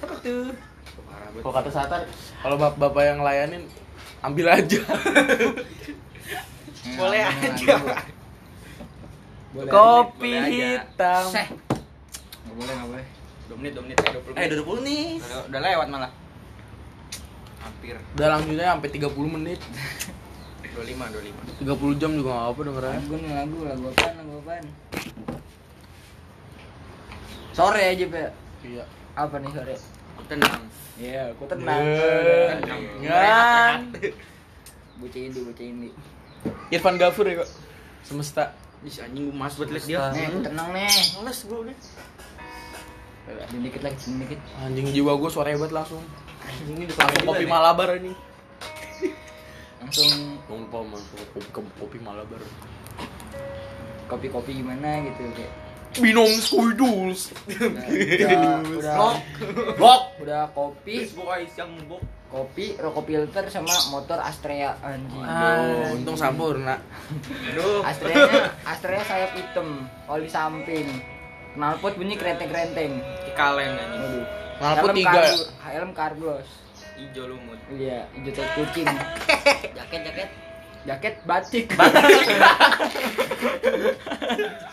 [0.01, 0.51] apa tuh
[1.41, 2.03] Kalau kata Satar,
[2.41, 3.63] kalau bapak-bapak yang layanin
[4.21, 4.81] ambil aja.
[6.99, 7.75] Boleh aja.
[9.51, 10.69] Boleh Kopi boleh aja.
[10.81, 11.25] hitam.
[11.29, 11.47] Seh.
[12.41, 13.07] Nggak boleh, nggak boleh.
[13.47, 14.59] 2 menit, 2 menit, eh 20 Eh, menit.
[14.59, 15.05] 20 nih.
[15.21, 16.11] Udah, udah lewat malah.
[17.61, 19.61] Hampir Udah langsungnya sampai 30 menit.
[20.71, 21.05] 25,
[21.61, 21.61] 25.
[21.61, 23.01] 30 jam juga gak apa dengerannya.
[23.01, 24.65] Lagu lagu, lagu apaan, lagu apaan?
[27.61, 28.33] Sore aja, Pak.
[28.65, 28.85] Iya.
[29.13, 29.77] Apa nih sore?
[30.33, 30.63] Tenang.
[30.97, 31.85] Iya, aku tenang.
[31.85, 32.81] Tenang.
[33.05, 33.81] Kan.
[34.97, 35.89] Bocah ini, bocah ini.
[36.73, 37.51] Irfan Gafur ya kok.
[38.01, 38.57] Semesta.
[38.81, 40.09] Ih, anjing gue mas buat liat dia.
[40.17, 40.89] Nih, aku tenang nih.
[41.21, 41.77] Males gue.
[43.29, 44.41] Dini dikit lagi, dini dikit.
[44.65, 46.01] Anjing jiwa gue suara hebat langsung.
[46.49, 48.17] Anjing ini Langsung kopi Malabar ini.
[49.85, 50.09] Langsung
[50.49, 50.65] langsung
[51.29, 52.41] kopi kopi, kopi Malabar.
[54.09, 55.70] kopi-kopi gimana gitu kayak.
[55.99, 57.35] Minum skuiduls.
[57.51, 59.19] Udah, udah, Blok.
[59.75, 60.03] Blok.
[60.23, 61.11] udah kopi,
[61.59, 61.99] yang bok.
[62.31, 65.19] kopi, rokok filter sama motor Astrea anjing.
[65.19, 66.79] Aduh, untung sampurna.
[67.51, 67.83] Aduh.
[67.83, 70.87] Astrea Astrea sayap hitam, oli samping.
[71.59, 73.03] Knalpot bunyi krenteng-krenteng.
[73.35, 74.23] Ikalen anjing.
[74.63, 75.27] Knalpot Helm tiga.
[75.67, 76.47] Helm karbos.
[76.95, 77.59] Ijo lumut.
[77.75, 78.87] Iya, hijau tai kucing.
[79.75, 80.31] Jaket, jaket.
[80.87, 81.67] Jaket batik.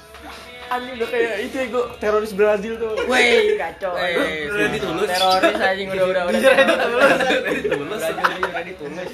[0.67, 2.91] Anjing udah kayak itu ya gue teroris Brazil tuh.
[3.07, 3.95] Woi, kacau.
[3.95, 4.57] Eh, Aduh.
[4.59, 5.07] Ready Tulus.
[5.07, 6.39] Teroris anjing udah udah udah.
[6.43, 7.19] Ready teroris.
[7.63, 8.01] Tulus.
[8.03, 9.11] Brazil ready tulus.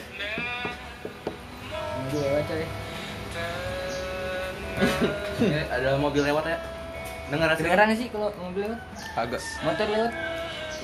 [2.10, 2.66] Gue coy.
[5.44, 6.58] Eh, Ada mobil lewat ya.
[7.30, 8.80] Dengar nggak sih kalau mobil lewat?
[9.14, 9.42] Agak.
[9.62, 10.12] Motor lewat?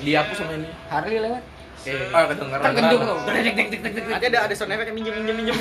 [0.00, 0.68] Dihapus sama ini.
[0.88, 1.42] Harley lewat?
[1.80, 2.60] Eh, ah kedengeran.
[2.60, 3.24] Kan gendung.
[3.24, 5.56] Nanti ada ada sound effect yang minjem minjem minjem.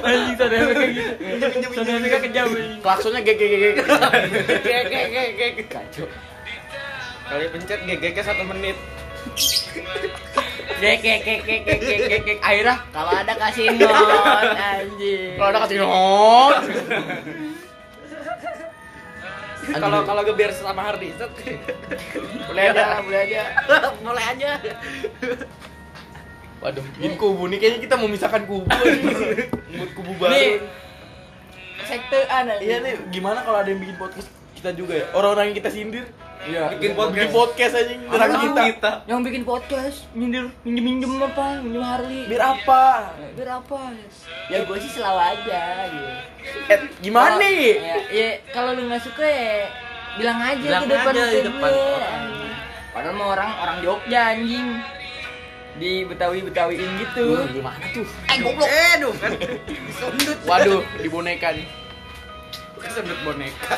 [0.00, 1.68] Anjing tadi kayak gitu.
[1.76, 2.48] Sound effect-nya kejam.
[2.80, 3.20] Klaksonnya.
[5.68, 6.06] Kacau.
[7.26, 7.80] Kali pencet
[8.24, 8.76] satu menit.
[10.80, 12.38] Gek gek gek gek gek gek gek gek.
[12.40, 15.36] Akhirnya kalau ada kasih not anjing.
[15.36, 16.56] Kalau ada kasih not.
[19.66, 21.32] Kalau kalau geber sama Hardy, set.
[22.46, 23.42] boleh aja, boleh aja.
[24.04, 24.50] Mulai aja.
[26.62, 29.50] Waduh, ini kubu nih kayaknya kita mau misahkan kubu nih.
[29.50, 30.32] Buat kubu baru.
[30.32, 30.52] Nih.
[31.86, 32.66] Sektean anjing.
[32.66, 35.06] Iya nih, gimana kalau ada yang bikin podcast kita juga ya?
[35.14, 36.06] Orang-orang yang kita sindir.
[36.46, 36.64] Iya.
[36.78, 37.16] Bikin podcast.
[37.18, 38.62] Bikin podcast aja nyerang Apa?
[38.62, 38.90] kita.
[39.04, 41.46] Yang bikin podcast nyindir minjem minjem apa?
[41.58, 42.20] Minjem Harley.
[42.30, 42.82] Biar apa?
[43.18, 43.78] Ya, biar apa?
[44.46, 46.08] Ya gue sih selalu aja gitu.
[46.70, 47.82] Eh, gimana nih?
[47.82, 49.66] Ya, ya kalau lu nggak suka ya
[50.16, 51.82] bilang aja Bilang ke depan aja di ke depan gue.
[51.98, 52.24] orang.
[52.94, 54.68] Padahal mau orang orang Jogja anjing.
[55.76, 57.36] Di Betawi Betawiin gitu.
[57.52, 58.06] Gimana tuh?
[58.32, 58.64] Eh goblok.
[58.64, 59.32] Eh, duh kan.
[60.48, 61.66] Waduh, di boneka nih.
[63.20, 63.76] Boneka.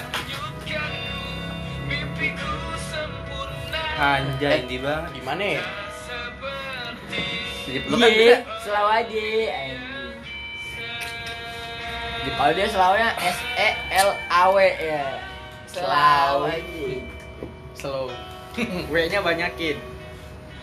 [3.98, 5.10] Anjay, ini banget.
[5.18, 5.62] Gimana ya?
[5.66, 6.94] Kan
[7.68, 10.16] Iya, bisa selalu aja anjing.
[12.38, 15.04] Kalau dia selawanya S E L A W ya.
[15.66, 17.02] Selaw anjing.
[17.74, 18.06] Slow.
[18.94, 19.76] W-nya banyakin.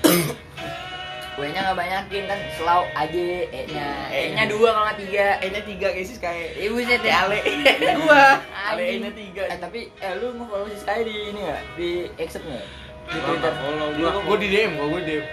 [1.36, 3.88] W-nya nggak banyakin kan selaw aja E-nya.
[4.16, 5.28] E-nya dua kalau nggak tiga.
[5.44, 7.40] E-nya tiga guys, sih kayak Ibu saya teh ale.
[8.00, 8.40] dua.
[8.56, 8.82] Ale.
[8.96, 9.44] E-nya tiga.
[9.52, 11.62] Eh tapi eh lu mau follow si Sky di ini nggak?
[11.76, 11.90] Di
[12.24, 12.85] accept nggak?
[13.06, 13.54] Di Gua Twitter.
[13.54, 15.26] follow, Gua gua- di DM, gua gua DM.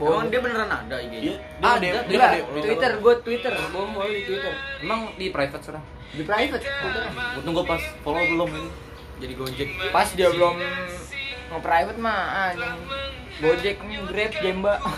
[0.00, 1.34] Emang dia beneran ada Iya, IG-nya?
[1.36, 2.46] dia Ah, DM, dia enggak, DM.
[2.48, 5.84] di Twitter, gue Twitter, gue mau di Twitter, Emang di private sekarang?
[6.10, 6.64] di private.
[7.30, 8.70] Gua tunggu pas follow belum ini.
[9.20, 9.68] Jadi Gojek.
[9.90, 10.56] Pas dia belum
[11.50, 12.80] nge-private mah, anjing
[13.38, 14.74] Gojek, Grab, Jemba.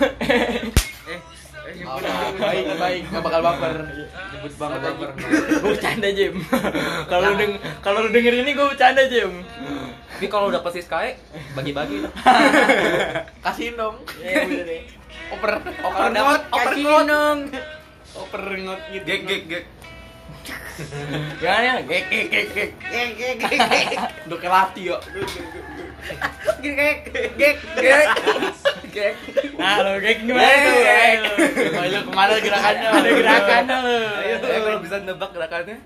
[1.03, 1.19] Eh,
[1.63, 1.99] eh Oh,
[2.35, 3.73] baik, baik, nggak bakal baper.
[4.33, 5.07] nyebut banget aja.
[5.53, 6.35] gue bercanda Jem.
[7.11, 9.33] Kalau lu deng kalau lu denger ini gue bercanda Jem.
[10.13, 11.15] Tapi kalau udah pasti Sky
[11.53, 12.03] bagi-bagi.
[13.45, 13.97] Kasihin dong.
[14.19, 14.83] Iya udah deh.
[15.33, 15.53] Oper.
[15.63, 17.39] Kalau dapat kasih dong.
[18.13, 19.05] Oper ngot gitu.
[19.05, 19.65] Gek gek gek.
[21.39, 21.75] Gimana ya?
[21.85, 22.71] Gek gek gek gek.
[22.81, 23.59] Gek gek gek.
[24.27, 24.99] Udah kayak latih ya.
[26.63, 26.97] Gek gek
[27.37, 27.57] gek.
[27.77, 28.07] Gek.
[28.93, 29.15] Gek.
[29.61, 30.75] Nah, lo gek gimana tuh?
[30.81, 31.19] Gek.
[31.77, 32.89] Ayo ke mana gerakannya?
[32.89, 33.97] Ada gerakannya lo.
[34.25, 35.77] Ayo, kalau bisa nebak gerakannya.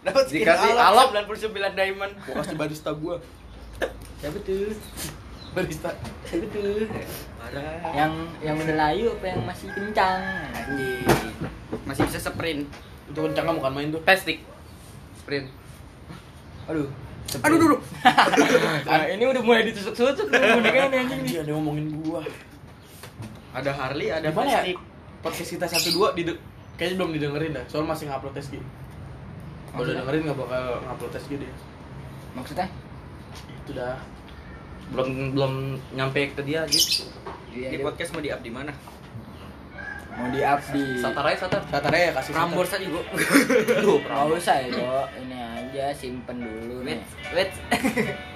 [0.00, 1.36] Dapat Dikasih alok alok.
[1.36, 2.12] 99 diamond.
[2.24, 3.20] Gua kasih barista gua.
[4.22, 4.72] Siapa tuh?
[5.52, 5.90] Barista.
[6.24, 6.88] Siapa tuh?
[7.92, 10.20] Yang yang udah layu apa yang masih kencang?
[10.56, 11.04] Anjing.
[11.84, 12.64] Masih bisa sprint.
[13.10, 14.00] Itu kencang bukan main tuh.
[14.02, 14.38] Pestik.
[15.18, 15.46] Sprint.
[16.70, 16.86] Aduh.
[17.42, 17.76] Aduh, dulu.
[18.90, 21.30] Nah, ini udah mulai ditusuk-tusuk bonekanya nih anjing nih.
[21.38, 22.22] Iya, dia ngomongin gua.
[23.54, 24.62] Ada Harley, ada Gimana ya?
[24.62, 24.78] plastik.
[25.20, 26.22] Podcast kita satu dua di
[26.74, 27.64] kayaknya belum didengerin dah.
[27.68, 28.54] Soalnya masih ngupload SG.
[29.70, 31.52] Kalau udah dengerin nggak bakal ngupload SG dia.
[32.34, 32.66] Maksudnya?
[33.62, 33.98] Itu dah.
[34.90, 35.52] Belum belum
[35.94, 37.06] nyampe ke dia gitu.
[37.50, 38.72] Iya, Di dia podcast mau di up di mana?
[40.20, 41.60] Mau di up di Satar aja satar.
[41.66, 42.44] Satar ya kasih satar.
[42.44, 43.02] Prambors aja gua.
[43.80, 45.08] Duh, Nggak usah ya, Bo.
[45.16, 47.00] Ini aja simpen dulu nih.
[47.32, 47.50] Wait, wait.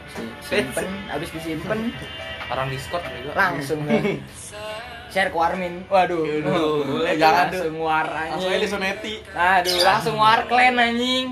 [0.06, 1.90] Si- Simpen, habis disimpen
[2.46, 3.32] Orang Discord juga.
[3.34, 4.20] langsung nih.
[5.08, 5.84] Share ke Warmin.
[5.86, 6.22] Waduh.
[6.84, 7.60] Boleh, Jangan tuh.
[7.62, 8.62] langsung war Langsung aja anjing.
[8.62, 9.14] disoneti.
[9.28, 11.28] Aduh, langsung war clan anjing.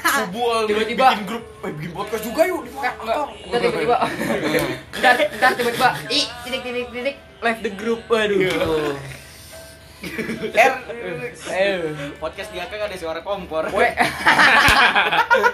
[0.00, 1.06] Kubul Tiba-tiba.
[1.08, 3.22] bikin grup, eh, bikin podcast juga yuk di.
[3.46, 3.96] Entar tiba-tiba.
[4.90, 5.14] Entar,
[5.54, 5.88] tiba-tiba.
[6.10, 8.00] Ih, titik titik titik left the group.
[8.04, 8.96] Waduh.
[9.98, 10.74] R.
[11.50, 11.78] Eh,
[12.22, 13.66] Podcast dia kan ada suara kompor.
[13.74, 13.90] we.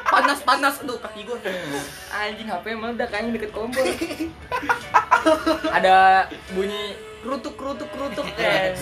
[0.04, 1.40] panas panas aduh kaki gua.
[2.12, 3.84] Anjing HP meledak kayaknya deket kompor.
[5.72, 6.92] Ada bunyi
[7.24, 8.76] kerutuk kerutuk kerutuk eh.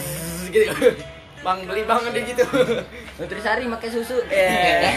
[0.51, 0.99] gitu.
[1.47, 2.45] Bang beli bang ada gitu.
[3.23, 4.19] Nutrisari pakai susu.
[4.35, 4.83] Eh.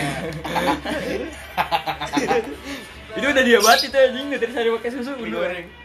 [3.15, 5.84] itu udah dia banget itu anjing Nutrisari pakai susu Digoreng.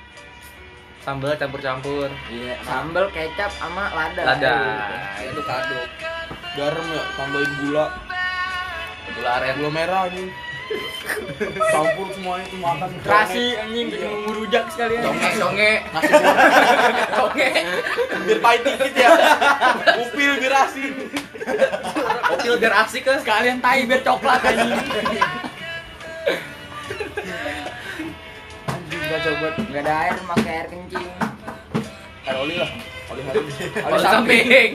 [1.00, 2.12] Sambal campur-campur.
[2.28, 4.20] Iya, sambal kecap sama lada.
[4.20, 4.56] Lada.
[5.24, 5.80] Itu kado.
[6.60, 7.86] Garam ya, tambahin gula.
[9.16, 9.54] Gula aren.
[9.56, 10.28] Gula merah nih.
[11.72, 12.88] Campur semuanya itu makan.
[13.00, 15.02] Terasi anjing bikin ngurujak sekalian.
[15.02, 15.72] Songe songe.
[15.88, 16.46] Nasi goreng.
[17.26, 17.48] Oke.
[18.28, 19.08] Biar pahit dikit ya.
[20.04, 20.92] Upil biar asin.
[22.28, 23.18] Opil biar asik kan.
[23.24, 24.78] Sekalian tai biar coklat anjing.
[29.10, 31.08] Anjing gak coba, gak ada air, pakai air kencing.
[32.22, 32.70] Air oli lah.
[33.10, 33.42] Oli harum.
[33.90, 34.70] Oli samping.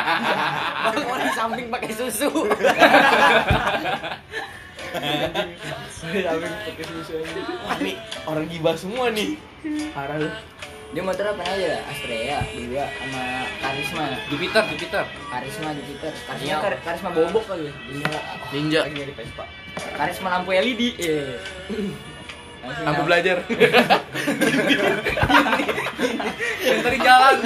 [0.84, 2.28] Bang mau di samping pakai susu.
[6.04, 7.16] Oli samping pakai susu
[7.84, 7.96] nih
[8.28, 9.40] orang gibah semua nih.
[9.96, 10.28] Parah lu.
[10.92, 11.80] Dia motor apa aja?
[11.88, 13.24] Astrea dua sama
[13.56, 14.04] Karisma.
[14.28, 15.04] Jupiter Jupiter.
[15.32, 16.12] Karisma Jupiter.
[16.28, 17.72] Karisma kar- Karisma bobok kali.
[17.72, 18.20] ya?
[18.52, 18.84] Ninja.
[18.84, 19.48] Lagi dari Vespa.
[19.96, 20.82] Karisma lampu LED.
[21.00, 21.40] Eh.
[22.62, 23.02] Lampu nyala.
[23.06, 23.36] belajar.
[26.82, 27.36] Dari jalan.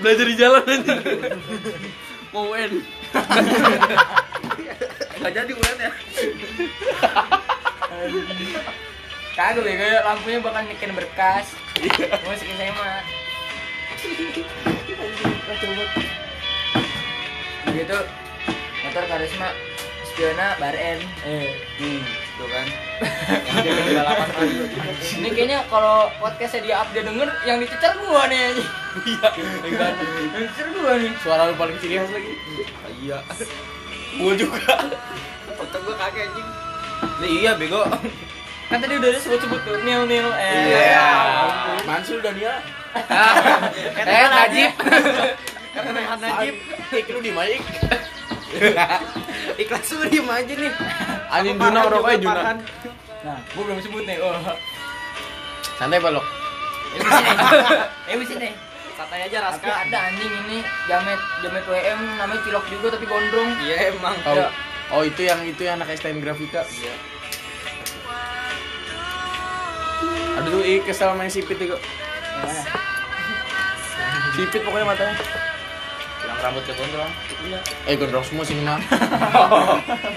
[0.00, 0.94] belajar di jalan aja.
[2.32, 2.72] Mau UN.
[5.16, 5.90] Enggak jadi UN ya.
[9.36, 11.56] Kagak bego ya, lampunya bakal bikin berkas.
[12.24, 13.00] Mau sekian saya mah.
[17.72, 17.98] Gitu.
[18.84, 19.48] Motor karisma
[20.12, 21.00] spiona baren.
[21.24, 21.48] Eh.
[21.80, 22.00] Hmm,
[22.40, 22.66] tuh kan.
[25.20, 28.56] Ini kayaknya kalau podcastnya dia up dia denger yang dicecer gua nih.
[29.04, 29.28] Iya.
[29.68, 31.12] Yang dicecer gua nih.
[31.20, 32.32] Suara lu paling ciri khas lagi.
[33.04, 33.18] Iya.
[34.16, 34.72] Gua juga.
[35.60, 36.48] Foto gua kakek anjing.
[37.20, 37.84] Iya bego.
[38.70, 40.28] Kan tadi udah disebut-sebut tuh nil nil.
[40.40, 40.80] Eh.
[40.80, 41.12] Iya.
[41.84, 42.64] Mansul dan dia.
[44.00, 44.70] Eh Najib.
[45.76, 46.54] Kata Najib.
[46.90, 47.60] Ik lu di mic.
[49.62, 50.72] Ikhlas lu diem aja nih.
[51.30, 52.52] Anjing Juna rokoknya juga, Juna.
[53.20, 54.16] Nah, gua belum sebut nih.
[54.20, 54.34] Oh.
[55.76, 56.26] Santai balok.
[56.96, 57.30] Eh sini.
[58.10, 58.48] Eh sini.
[58.98, 59.72] Santai aja Tapi Raska.
[59.88, 63.50] ada anjing ini jamet jamet WM namanya cilok juga tapi gondrong.
[63.64, 64.16] Iya emang.
[64.20, 64.36] Tahu.
[64.36, 64.48] Ya.
[64.90, 66.66] Oh itu yang itu yang anak STM Grafika.
[66.66, 66.94] Iya.
[70.40, 71.76] Aduh tuh ih kesel main sipit itu.
[74.36, 75.16] Sipit pokoknya matanya.
[76.40, 77.10] Rambut ke gondrong.
[77.84, 78.80] Eh gondrong semua sini mah.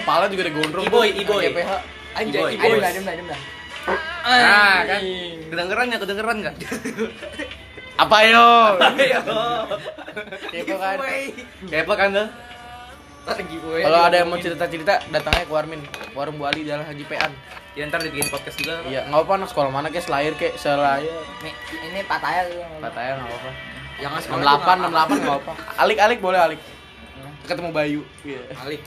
[0.08, 0.84] Pala juga ada gondrong.
[0.88, 1.42] Iboy, iboy.
[1.52, 1.70] GPH.
[2.14, 2.78] Anjay, Iboy.
[2.80, 3.40] Diam dah, diam dah.
[4.24, 5.00] Nah, kan.
[5.52, 6.00] Kedengeran nggak?
[6.00, 6.54] Kedengeran nggak?
[8.02, 8.46] Apa yo?
[10.50, 10.96] Kepo kan.
[11.68, 12.12] Kepo kan
[13.48, 13.82] giveaway.
[13.84, 15.80] Kalau ada yang mau cerita-cerita datangnya ke Warmin.
[16.12, 17.32] Warung Bu Ali Jalan Haji Pean.
[17.74, 18.84] Ya ntar dibikin podcast juga.
[18.86, 21.02] Iya, nggak apa anak sekolah mana guys, lahir kayak selayar.
[21.42, 21.54] Nih,
[21.90, 22.46] ini pataya.
[22.78, 23.50] Katanya nggak apa.
[24.02, 25.52] Jangan Enam delapan, enam delapan nggak apa.
[25.78, 26.60] Alik alik boleh alik.
[27.44, 28.00] Ketemu Bayu.
[28.24, 28.40] Iya.
[28.56, 28.82] Alex.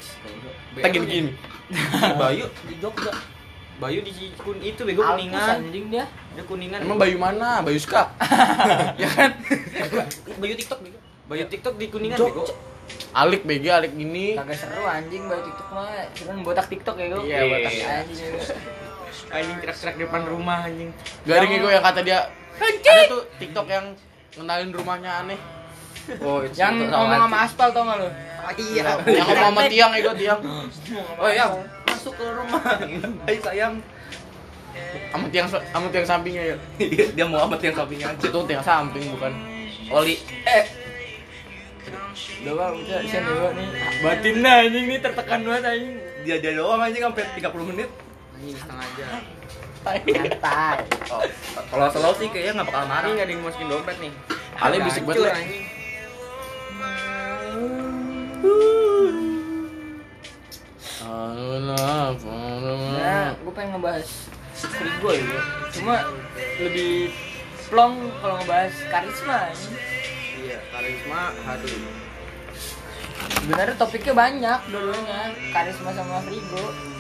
[0.76, 1.32] Kita gini gini.
[2.18, 3.14] Bayu di Jogja.
[3.78, 5.62] Bayu di kun itu bego kuningan.
[5.62, 6.06] anjing dia.
[6.34, 6.80] Ada kuningan.
[6.82, 7.62] Emang Bayu mana?
[7.62, 8.10] Bayu Ska.
[9.02, 9.38] ya kan?
[10.42, 10.98] Bayu TikTok bego.
[11.30, 12.44] Bayu TikTok di kuningan Jok, bego.
[13.14, 14.34] Alik BG, alik gini.
[14.34, 16.10] Kagak seru anjing baru TikTok mah.
[16.18, 17.22] Cuman botak TikTok ya gua.
[17.22, 17.74] Iya, botak.
[17.78, 18.18] anjing.
[18.18, 18.46] ya, gua.
[19.28, 20.90] Anjing teriak-teriak di depan rumah anjing.
[21.28, 22.20] Garing gue yang kata dia.
[22.58, 23.86] Ada tuh TikTok yang
[24.38, 25.40] ngenalin rumahnya aneh.
[26.24, 28.10] Oh, itu Yang ngomong sama aspal tau gak lu?
[28.56, 28.96] iya.
[29.04, 30.40] yang ngomong sama tiang ego tiang.
[31.20, 31.52] Oh ya,
[31.84, 32.64] masuk ke rumah.
[33.28, 33.74] Hai sayang.
[35.12, 36.58] Sama tiang sama tiang sampingnya ya.
[37.12, 38.24] dia mau amat yang sampingnya aja.
[38.30, 39.34] Itu tiang samping bukan.
[39.92, 40.16] Oli.
[40.48, 40.64] Eh.
[42.46, 43.68] Udah bang, udah bisa nih nih.
[44.06, 45.94] Batinnya anjing nih tertekan banget anjing.
[46.24, 47.90] Dia dia doang anjing sampai 30 menit.
[48.38, 49.22] Anjing setengah jam.
[49.88, 50.84] Santai.
[51.08, 51.24] Oh,
[51.72, 53.08] kalau selalu sih kayaknya nggak bakal marah.
[53.08, 54.14] nggak ada yang masukin dompet nih.
[54.58, 55.66] Ale bisik banget, anjing.
[62.98, 64.08] Nah, gue pengen ngebahas
[64.58, 65.40] Frigo ya.
[65.72, 65.96] Cuma
[66.60, 67.16] lebih
[67.72, 69.40] plong kalau ngebahas karisma.
[70.36, 71.80] Iya, karisma hadir.
[73.40, 75.22] Sebenarnya topiknya banyak dulunya
[75.56, 76.97] karisma sama Frigo.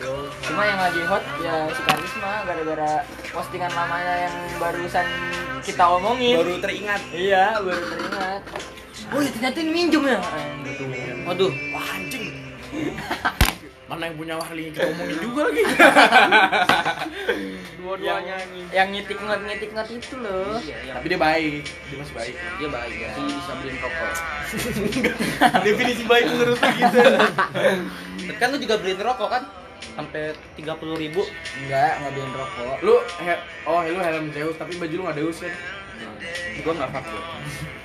[0.00, 5.06] Cuma yang lagi hot ya si karisma gara-gara postingan lamanya yang barusan
[5.60, 6.40] kita omongin.
[6.40, 7.00] Baru teringat.
[7.12, 8.42] Iya, baru teringat.
[9.10, 10.20] Oh, ya ternyata ini minjem ya.
[11.28, 12.24] Waduh, Wah anjing.
[13.90, 15.62] Mana yang punya wali kita omongin juga lagi.
[17.82, 18.66] dua-duanya anjing.
[18.70, 20.54] Yang ngitik ngot ngitik ngot itu loh.
[20.62, 21.62] Iya, yang Tapi dia baik.
[21.66, 22.34] Dia masih baik.
[22.38, 23.08] dia baik ya.
[23.12, 24.12] Sih bisa beliin rokok.
[25.66, 27.00] Definisi baik menurut lu gitu.
[28.38, 29.42] Kan lu juga beliin rokok kan?
[29.90, 30.22] Sampai
[30.54, 30.66] 30
[30.96, 31.22] ribu.
[31.56, 32.76] Enggak, nggak beliin rokok.
[32.80, 35.54] Lu he- oh lu helm Zeus tapi baju lu nggak Deus kan?
[36.60, 37.22] Gua nggak fuck gua.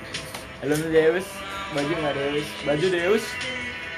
[0.62, 1.26] Helm Deus,
[1.70, 3.24] baju nggak Deus, baju Deus,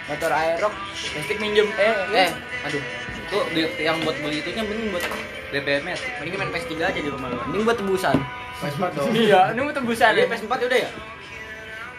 [0.05, 0.75] motor Aerox,
[1.13, 1.69] listrik minjem.
[1.73, 2.31] Eh, Eh,
[2.63, 2.83] aduh.
[3.29, 3.39] Itu
[3.77, 5.05] yang buat beli itunya mending buat
[5.51, 5.97] BBM ya.
[6.19, 7.39] Mending main PS3 aja di rumah lu.
[7.47, 8.17] ini buat tebusan.
[8.59, 9.13] Vespa dong.
[9.13, 10.27] Iya, ini mau tebusan Tadi ya.
[10.27, 10.91] PS4 udah ya?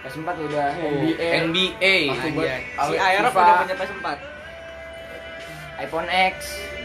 [0.02, 1.96] PS4 udah Oh, NBA, NBA.
[2.10, 3.22] Buat Si FIFA.
[3.22, 4.08] udah punya PS4.
[5.80, 6.36] iPhone X,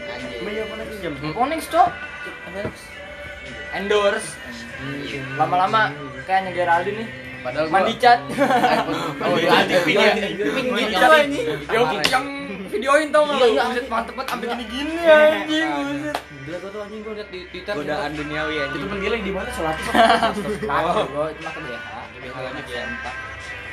[0.05, 0.39] Anjir.
[0.41, 1.13] Iya pinjam?
[1.21, 1.89] iPhone X cok,
[3.73, 4.29] endorse.
[5.35, 5.91] Lama-lama
[6.23, 7.09] kayaknya Geraldine nih.
[7.41, 8.19] Padahal gua- Mandi cat.
[9.21, 10.13] Oh iya, anjing pink ya.
[10.17, 11.11] Pink Mandi gitu cat.
[11.21, 11.45] anjing.
[11.69, 12.25] Yang
[12.67, 13.37] videoin tau nggak?
[13.37, 13.63] Iya, iya.
[13.65, 15.69] Buset mantep banget sampai gini-gini anjing.
[15.69, 16.17] Buset.
[16.41, 17.73] Gila gua tuh anjing gua liat di Twitter.
[17.75, 18.89] Godaan duniawi Itu anjing.
[18.89, 19.77] pentilnya di mana sholat?
[19.77, 21.85] Tahu gua cuma ke BH.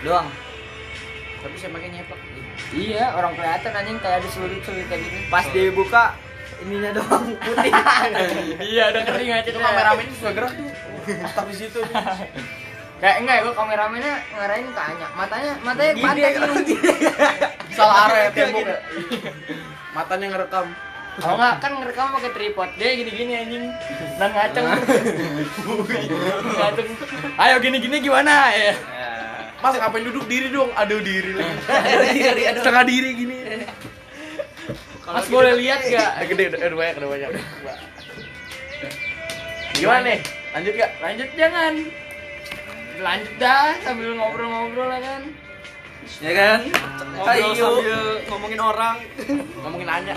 [0.02, 0.28] Doang.
[1.42, 2.18] Tapi saya pakai nyepak.
[2.72, 5.18] Iya, orang kelihatan anjing kayak ada seluruh-seluruh kayak gini.
[5.28, 6.04] Pas dibuka
[6.62, 7.72] ininya doang putih.
[8.64, 10.70] iya, ada kering aja Itu kameramen juga gerak tuh.
[11.50, 11.80] Di situ.
[13.02, 15.08] Kayak enggak ya, gua kameramennya ngarahin ke Anya.
[15.18, 15.90] Matanya matanya
[16.38, 16.90] kalau gini.
[17.74, 18.78] Salah area tembok ya.
[19.90, 20.66] Matanya ngerekam.
[21.18, 22.68] Kalau enggak kan ngerekam pakai tripod.
[22.78, 23.64] Dia gini-gini anjing.
[24.22, 24.64] Dan ngaceng.
[26.54, 26.88] ngaceng.
[27.42, 28.74] Ayo gini-gini gimana ya?
[29.62, 30.74] Mas ngapain duduk diri dong?
[30.74, 31.54] Aduh diri lagi.
[32.58, 33.36] Setengah diri gini.
[35.06, 36.10] Mas boleh lihat gak?
[36.34, 37.30] Gede udah udah banyak udah banyak.
[39.78, 40.18] Gimana nih?
[40.52, 40.90] Lanjut gak?
[40.98, 41.72] Lanjut jangan.
[43.02, 45.22] Lanjut dah sambil ngobrol-ngobrol lah kan.
[46.18, 46.58] Ya kan?
[47.14, 48.96] Ngobrol sambil ngomongin orang.
[49.62, 50.14] Ngomongin Anya.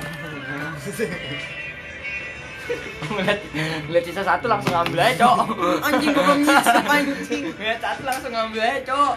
[3.06, 3.40] Ngeliat,
[3.86, 5.38] ngeliat sisa satu langsung ngambil aja, Cok.
[5.86, 7.44] Anjing gua belum nyisap anjing.
[7.54, 9.14] Ngeliat satu langsung ngambil aja, Cok.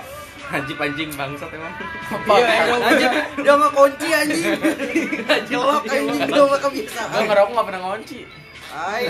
[0.48, 1.74] Anjing anjing bangsat emang.
[2.26, 3.12] Iya, anjing.
[3.38, 4.44] Dia nggak kunci anjing.
[5.46, 7.22] Jelok anjing gua nggak Gua kebiasaan.
[7.22, 8.18] ngerokok gak pernah ngunci.
[8.68, 9.02] Ay.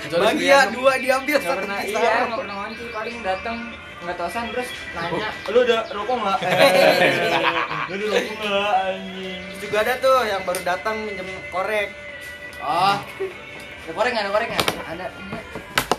[0.00, 0.74] Kecuali Bagi ya Spriano.
[0.74, 1.98] dua diambil Nggak satu pernah, bisa.
[1.98, 2.84] iya, nggak pernah ngunci.
[2.90, 3.56] Paling datang
[4.04, 6.38] nggak tosan terus nanya, lu udah rokok nggak?
[7.88, 9.40] Lu udah rokok nggak, anjing?
[9.56, 11.88] Juga ada tuh yang baru datang minjem korek.
[12.60, 12.96] Oh,
[13.80, 14.24] ada korek nggak?
[14.24, 14.64] Ada korek nggak?
[14.84, 15.06] Ada.
[15.08, 15.40] Iya.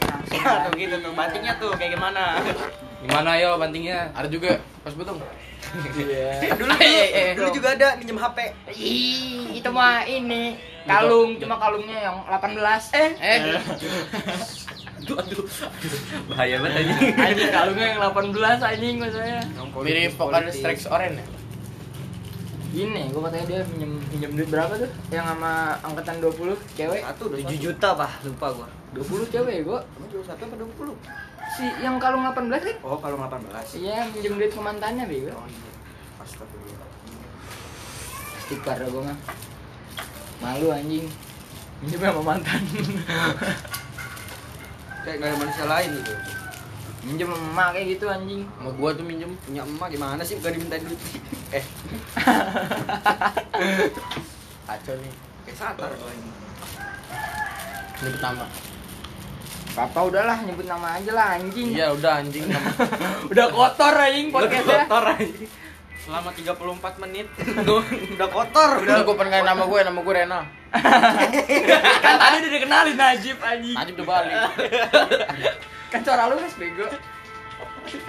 [0.05, 1.11] Langsung Ya, tuh gitu tuh.
[1.13, 2.23] Batiknya tuh kayak gimana?
[3.05, 4.09] Gimana yo bantingnya?
[4.11, 5.21] Ada juga pas betung.
[5.93, 6.41] Iya.
[6.59, 7.29] Dulu Eh, eh, eh.
[7.33, 8.37] dulu juga ada minjem HP.
[8.73, 12.93] Ih, itu mah ini kalung, cuma kalungnya yang 18.
[12.93, 13.37] Eh, Eh.
[13.41, 13.61] aduh,
[15.01, 15.45] aduh, aduh.
[16.29, 17.13] Bahaya banget anjing.
[17.17, 19.41] anjing kalungnya yang 18 anjing maksudnya.
[19.81, 21.25] Mirip vokal Strikes Orange ya?
[22.75, 24.91] Ini, gua katanya dia pinjem pinjem duit berapa tuh?
[25.07, 27.01] Yang sama angkatan 20 cewek.
[27.07, 28.67] Satu, tujuh juta pak, lupa gua.
[28.91, 29.79] 20 cewek gua.
[29.81, 30.95] Kamu jual satu apa dua puluh?
[31.55, 32.75] Si yang kalung 18 kan?
[32.83, 35.31] Oh, kalau 18 Iya, pinjem duit ke mantannya bego.
[35.31, 35.71] Oh iya.
[36.19, 36.89] Astagfirullah.
[38.43, 39.17] Stiker gua mah.
[40.43, 41.07] Malu anjing.
[41.79, 42.59] Pinjem sama mantan.
[45.07, 46.11] Kayak gak ada manusia lain gitu.
[47.07, 48.43] Minjem sama emak kayak gitu anjing.
[48.43, 49.31] Sama gua tuh minjem.
[49.47, 50.99] Punya emak gimana sih gak diminta duit?
[51.55, 51.63] eh,
[54.67, 55.13] Kacau nih.
[55.47, 56.31] Kayak Satar gua ini.
[58.03, 58.74] Nyebut nama.
[59.75, 61.75] Papa udahlah nyebut nama aja lah anjing.
[61.75, 62.71] Iya udah anjing nama.
[63.35, 64.87] Udah kotor anjing podcastnya.
[64.87, 65.45] Kotor aja.
[65.99, 67.27] Selama 34 menit
[68.15, 68.69] udah kotor.
[68.79, 70.39] Udah gue pengen nama gue, nama gue Rena.
[72.05, 73.75] kan tadi udah dikenalin Najib anjing.
[73.75, 74.35] Najib udah balik.
[75.91, 76.87] Kan suara lu guys bego.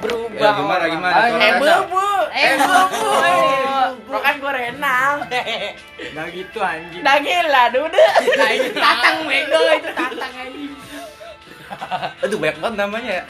[0.00, 0.38] Berubah.
[0.40, 1.14] Ya, gimana, gimana?
[1.18, 1.76] Eh gimana?
[1.84, 3.10] bubu, eh bubu.
[3.22, 4.98] Eh, Kok kan gue Rena.
[6.14, 7.02] Nah gitu anjing.
[7.02, 8.04] Dah gila, dude.
[8.38, 10.85] Nah tatang bego itu tatang anjing.
[12.24, 13.24] Aduh banyak banget namanya ya.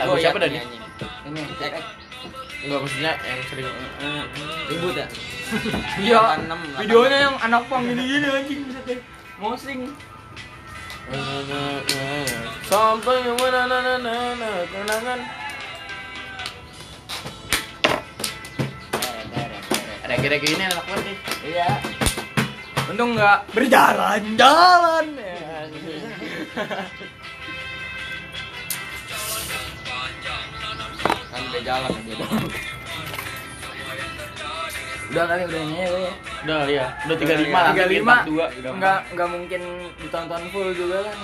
[0.00, 0.56] Lagu siapa tadi?
[1.28, 1.84] Ini eh.
[2.64, 3.68] Enggak maksudnya yang sering
[4.72, 5.06] Ribut ya?
[6.00, 6.20] Iya.
[6.40, 8.62] 86, Videonya yang anak pang gini-gini anjing
[9.36, 9.80] Mosing.
[12.64, 15.20] Sampai mana na na na na kenangan.
[20.04, 21.16] Reggae-reggae ini enak banget nih.
[21.44, 21.68] Iya.
[22.84, 25.06] Untung nggak berjalan-jalan.
[31.32, 32.26] Kan udah jalan aja.
[35.12, 36.12] Udah kali udah nyanyi gue ya.
[36.44, 39.62] Udah ya, udah 35 nanti 35 42 Enggak enggak mungkin
[40.00, 41.16] ditonton full juga kan.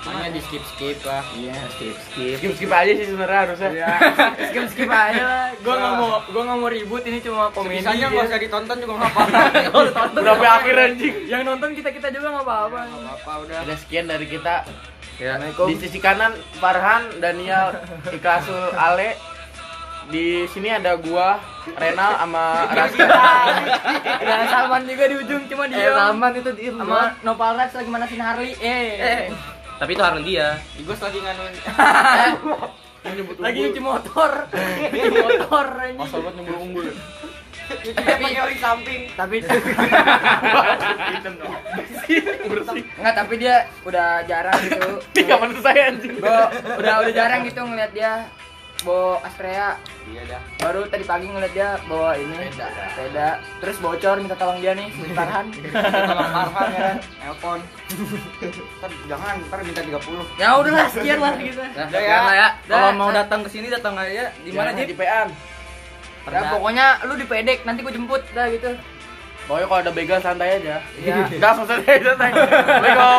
[0.00, 1.20] Makanya di skip skip lah.
[1.36, 2.36] Iya, skip skip.
[2.40, 3.68] Skip skip aja sih sebenarnya harusnya.
[3.68, 3.88] Iya.
[4.48, 5.46] skip skip aja lah.
[5.60, 7.84] Gua nggak mau gua nggak mau ribut ini cuma komedi.
[7.84, 8.12] Bisanya dia.
[8.16, 9.40] nggak usah ditonton juga nggak apa-apa.
[9.76, 11.14] Udah sampai nggak akhir anjing.
[11.28, 12.78] Yang nonton kita kita juga nggak apa-apa.
[12.88, 13.58] Nggak apa-apa udah.
[13.68, 14.64] Udah sekian dari kita.
[15.20, 15.36] Ya.
[15.36, 16.32] Di sisi kanan
[16.64, 17.76] Farhan, Daniel,
[18.16, 19.29] Ikasul, Ale.
[20.10, 21.38] Di sini ada gua,
[21.78, 23.06] Renal sama Raska.
[24.18, 25.86] Ya Salman juga di ujung cuma dia.
[25.86, 28.58] Eh, Salman itu diem sama Nopal Raj lagi manasin Harley.
[28.58, 28.98] Eh.
[28.98, 29.30] Eh.
[29.78, 30.58] Tapi itu Harley dia.
[30.82, 31.54] Igos lagi nganuin.
[33.46, 34.50] lagi nyuci motor.
[34.92, 36.02] Nyuci motor anjing.
[36.02, 36.90] Masa banget nyumbul-umbul.
[37.70, 39.02] Dia pakai oli samping.
[39.14, 39.36] Tapi
[42.50, 42.82] Bersih.
[42.98, 44.90] enggak tapi dia udah jarang gitu.
[45.14, 46.18] Ini kapan selesai anjing?
[46.18, 46.50] Gua
[46.82, 48.26] udah udah jarang gitu ngeliat dia
[48.80, 49.76] bawa Astrea
[50.06, 50.40] Iya dah.
[50.58, 52.66] baru tadi pagi ngeliat dia bawa ini Sepeda.
[52.88, 53.28] sepeda
[53.60, 55.46] terus bocor minta tolong dia nih si Farhan
[56.10, 56.92] Tolong Farhan ya.
[57.20, 57.60] Nelpon.
[58.80, 60.40] Ntar jangan, ntar minta 30.
[60.40, 62.08] ya udahlah sekian lah gitu Nah, Udah ya.
[62.08, 62.18] ya.
[62.20, 62.48] lah ya.
[62.66, 64.90] Kalau mau datang ke sini datang aja di mana Di?
[64.90, 65.28] PAN.
[66.26, 68.70] ya pokoknya lu di pedek nanti gua jemput dah gitu
[69.42, 70.78] Pokoknya kalau ada begal santai aja.
[70.94, 71.26] Iya.
[71.36, 72.30] Gas santai santai.
[72.30, 73.18] Assalamualaikum.